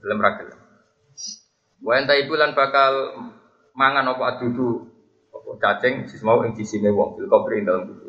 [0.00, 0.48] Gelem ragel.
[1.84, 3.20] Wa enta ibu lan bakal
[3.76, 4.88] mangan apa adudu
[5.28, 8.07] apa cacing sismau ing sisine wong bil kubri dalam kuburan.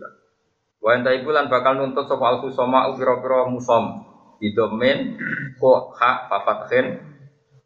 [0.79, 4.07] Wa enta lan bakal nuntut sapa al khusama pira-pira musom.
[4.39, 5.19] Didomen
[5.59, 6.85] ko hak fafathin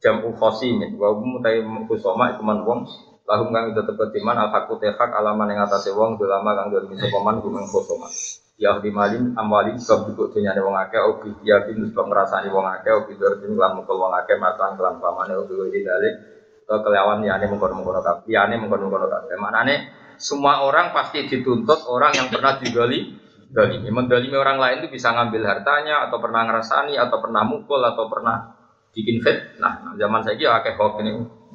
[0.01, 0.97] jamu khosimin.
[0.97, 2.79] Wa mutai khusama iku man wong
[3.29, 7.39] lahum kang tebet iman al hakku tehak alaman yang atasnya wong dolama kang dolimi sopaman
[7.39, 8.11] gumeng kosoma
[8.59, 12.67] ya di malin amwali sebab duduk dunyane wong akeh obi ya bin sebab ngrasani wong
[12.67, 15.55] akeh obi dorjin lan mukul wong akeh matan kelan pamane obi
[15.85, 16.15] dalik.
[16.63, 19.35] Kelawan liyane mengkono-mengkono kabeh liyane mengkono-mengkono kabeh.
[19.35, 19.75] Maknane
[20.17, 23.19] semua orang pasti dituntut orang yang pernah digali
[23.53, 28.09] dalimi mendalimi orang lain itu bisa ngambil hartanya atau pernah ngerasani atau pernah mukul atau
[28.09, 28.57] pernah
[28.93, 31.11] bikin fit nah zaman saya ya akeh hoax ini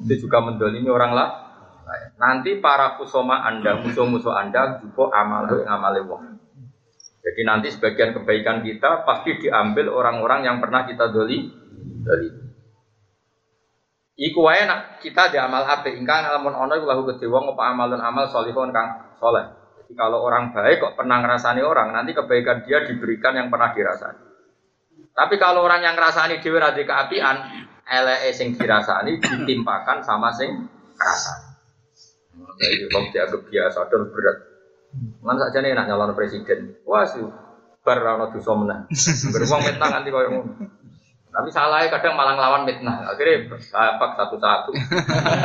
[0.07, 1.49] itu juga mendalimi orang lah
[2.19, 6.23] Nanti para kusoma Anda, musuh-musuh Anda juga amal yang amal wong.
[7.19, 11.51] Jadi nanti sebagian kebaikan kita pasti diambil orang-orang yang pernah kita doli
[12.03, 12.29] doli.
[14.19, 17.71] Iku wae nak kita di amal ape ingkang lamun ono iku lahu gede wong apa
[17.71, 19.47] amalun amal solihun kang soleh.
[19.79, 24.19] Jadi kalau orang baik kok pernah ngerasani orang, nanti kebaikan dia diberikan yang pernah dirasani.
[25.15, 27.35] Tapi kalau orang yang ngerasani dhewe ra keapian,
[27.87, 30.67] eleke sing dirasani ditimpakan sama sing
[30.99, 31.47] ngrasani.
[32.59, 34.37] Jadi kok dianggap biasa dan berat.
[35.23, 36.75] Mana saja nih nak nyalon presiden.
[36.83, 37.23] Wah sih,
[37.87, 38.83] bar rano dosa menang.
[39.31, 40.43] Beruang mitnah nanti kau yang
[41.29, 43.05] tapi salah kadang malah ngelawan mitnah.
[43.05, 44.73] Akhirnya bapak satu-satu.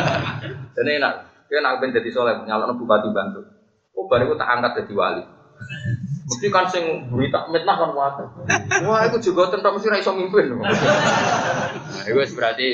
[0.74, 3.44] Dan ini nak, dia nak ben jadi soleh nyalon bupati bantu.
[3.92, 5.24] Oh baru tak angkat jadi wali.
[6.24, 8.24] Mesti kan sing berita mitnah kan wae.
[8.88, 10.56] Wah, itu juga tentang mesti ra iso mimpin.
[10.56, 12.68] Nah, itu berarti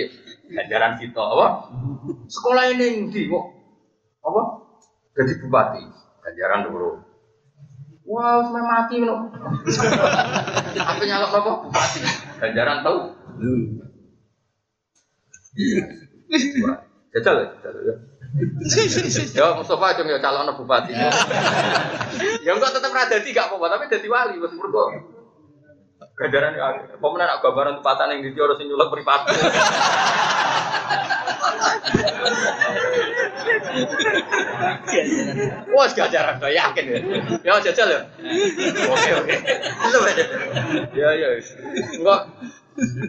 [0.54, 1.46] ajaran kita apa?
[2.30, 3.44] Sekolah ini ndi kok
[4.22, 4.42] apa?
[5.18, 5.82] Jadi bupati.
[6.22, 7.02] Ganjaran dulu.
[8.06, 9.34] Wah, sampai mati no.
[10.78, 11.50] Apa nyalok apa?
[11.66, 12.29] Bupati.
[12.40, 12.98] Ganjaran tahu?
[17.12, 17.94] Jajal ya, jajal ya.
[19.34, 20.94] Ya Mustafa aja ya calon bupati.
[22.46, 24.88] ya enggak tetap ada tiga apa tapi jadi wali wis mergo.
[26.20, 29.32] Ganjaran ya, pemenang nak gambaran tempatan yang di harus nyulek pripati.
[35.72, 36.98] Wah, gajaran saya yakin ya.
[37.40, 38.00] Ya jajal ya.
[38.92, 39.34] Oke oke.
[40.92, 41.28] Ya ya.
[41.96, 42.20] Enggak.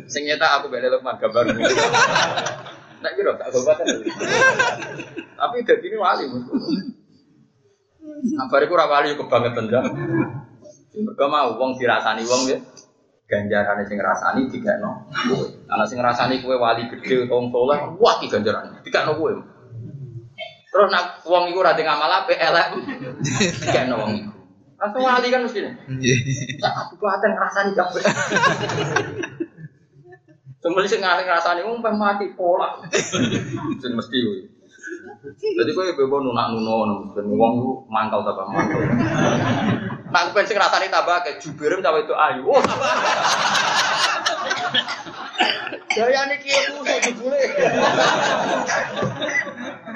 [0.07, 1.51] Sing nyata aku beda Lukman gambar.
[1.51, 3.75] Nek kira tak gobat.
[5.35, 6.31] Tapi dadi ini wali.
[8.39, 9.83] Kabar iku ora wali kebangetan ya.
[10.95, 12.59] Mergo mau wong dirasani wong ya
[13.31, 15.47] ganjaran sing ngrasani dikekno kowe.
[15.71, 19.31] Ana sing ngrasani kowe wali gede utawa soleh, wah iki ganjaran dikekno kowe.
[20.71, 22.67] Terus nak wong iku ora ngamal apik elek
[23.63, 24.31] dikekno wong iku.
[24.75, 25.63] Langsung wali kan mesti.
[26.59, 28.03] Tak aku paten ngrasani kabeh.
[30.59, 32.83] Sembeli sing ngrasani wong mati pola.
[33.79, 34.39] Sing mesti kowe.
[35.39, 37.53] Jadi kowe bebo nunak nuno, wong
[37.87, 38.81] mangkal ta mangkal.
[40.11, 42.43] Nak ben sing rasane tambah kayak jubirem tambah itu ayu.
[42.43, 42.91] Oh, tambah.
[45.91, 47.39] Daya niki musuh jebule.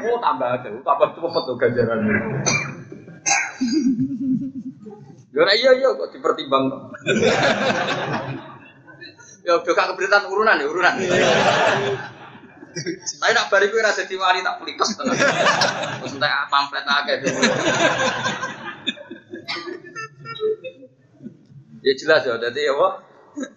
[0.08, 2.00] Oh, tambah tuh, tambah cepet tuh ganjaran.
[5.36, 6.96] Ya iya iya kok dipertimbang.
[9.44, 10.96] Ya udah keberitaan urunan ya urunan.
[12.76, 15.16] Tapi nak bariku rasa diwali tak pelitos tenan.
[15.16, 17.18] Terus entek pamflet akeh.
[21.86, 23.06] Ya jelas ya, jadi apa?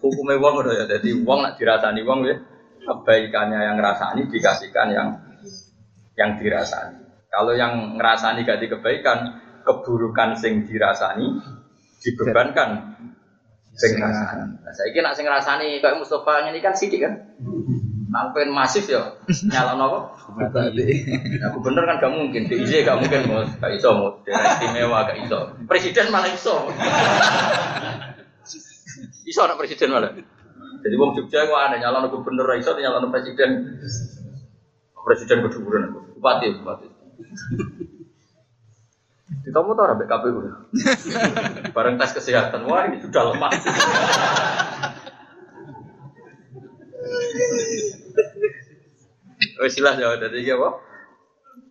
[0.04, 2.36] Hukumnya wong udah ya, jadi wong nak dirasani wong ya,
[2.84, 5.08] kebaikannya yang ngerasani dikasihkan yang
[6.12, 7.08] yang dirasani.
[7.32, 11.40] Kalau yang ngerasani gak kebaikan, keburukan sing dirasani
[12.04, 13.00] dibebankan
[13.72, 14.60] sing ngrasani.
[14.60, 17.14] Nah, saiki nak sing ngrasani kayak Mustafa ini kan sidik kan.
[18.08, 19.20] Pengen masif ya,
[19.52, 20.16] nyala nopo?
[20.40, 25.38] Nah, gubernur kan gak mungkin, DJ gak mungkin mus, gak iso daerah istimewa gak iso.
[25.68, 26.56] Presiden malah iso.
[29.28, 30.16] Iso anak presiden malah.
[30.78, 33.78] Jadi wong Jogja kok ada nyala gubernur iso, nyala presiden.
[34.98, 36.88] Presiden kedudukan, bupati, bupati.
[39.44, 40.40] Ditomo tau rabe KPU.
[41.76, 43.52] Bareng tes kesehatan, wah ini sudah lemah.
[49.58, 50.87] Wes silah jawab dari dia apa?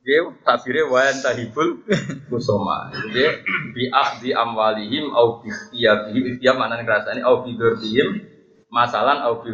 [0.07, 1.83] Dia tabire wa tahibul
[2.31, 2.87] kusoma.
[2.95, 3.27] Jadi
[3.75, 3.91] bi
[4.23, 8.23] di amwalihim au bi iyabihim dia mana ngrasani au bi durbihim
[8.71, 9.51] masalan au bi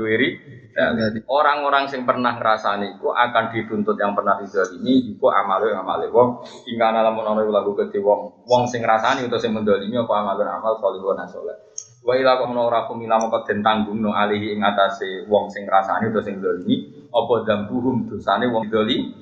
[1.25, 4.37] orang-orang yang pernah ngerasani itu akan dituntut yang pernah
[4.77, 8.45] ini iku amalu yang amale wong hingga nalam ono lagu gede wong.
[8.45, 11.57] Wong sing ngrasani atau sing mendolimi apa amalun amal salihun saleh
[12.03, 16.19] wa ila kok ora kumila moko den tanggungno alihi ing atase wong sing ngrasani atau
[16.19, 19.15] sing dolimi apa dambuhum dosane wong dolimi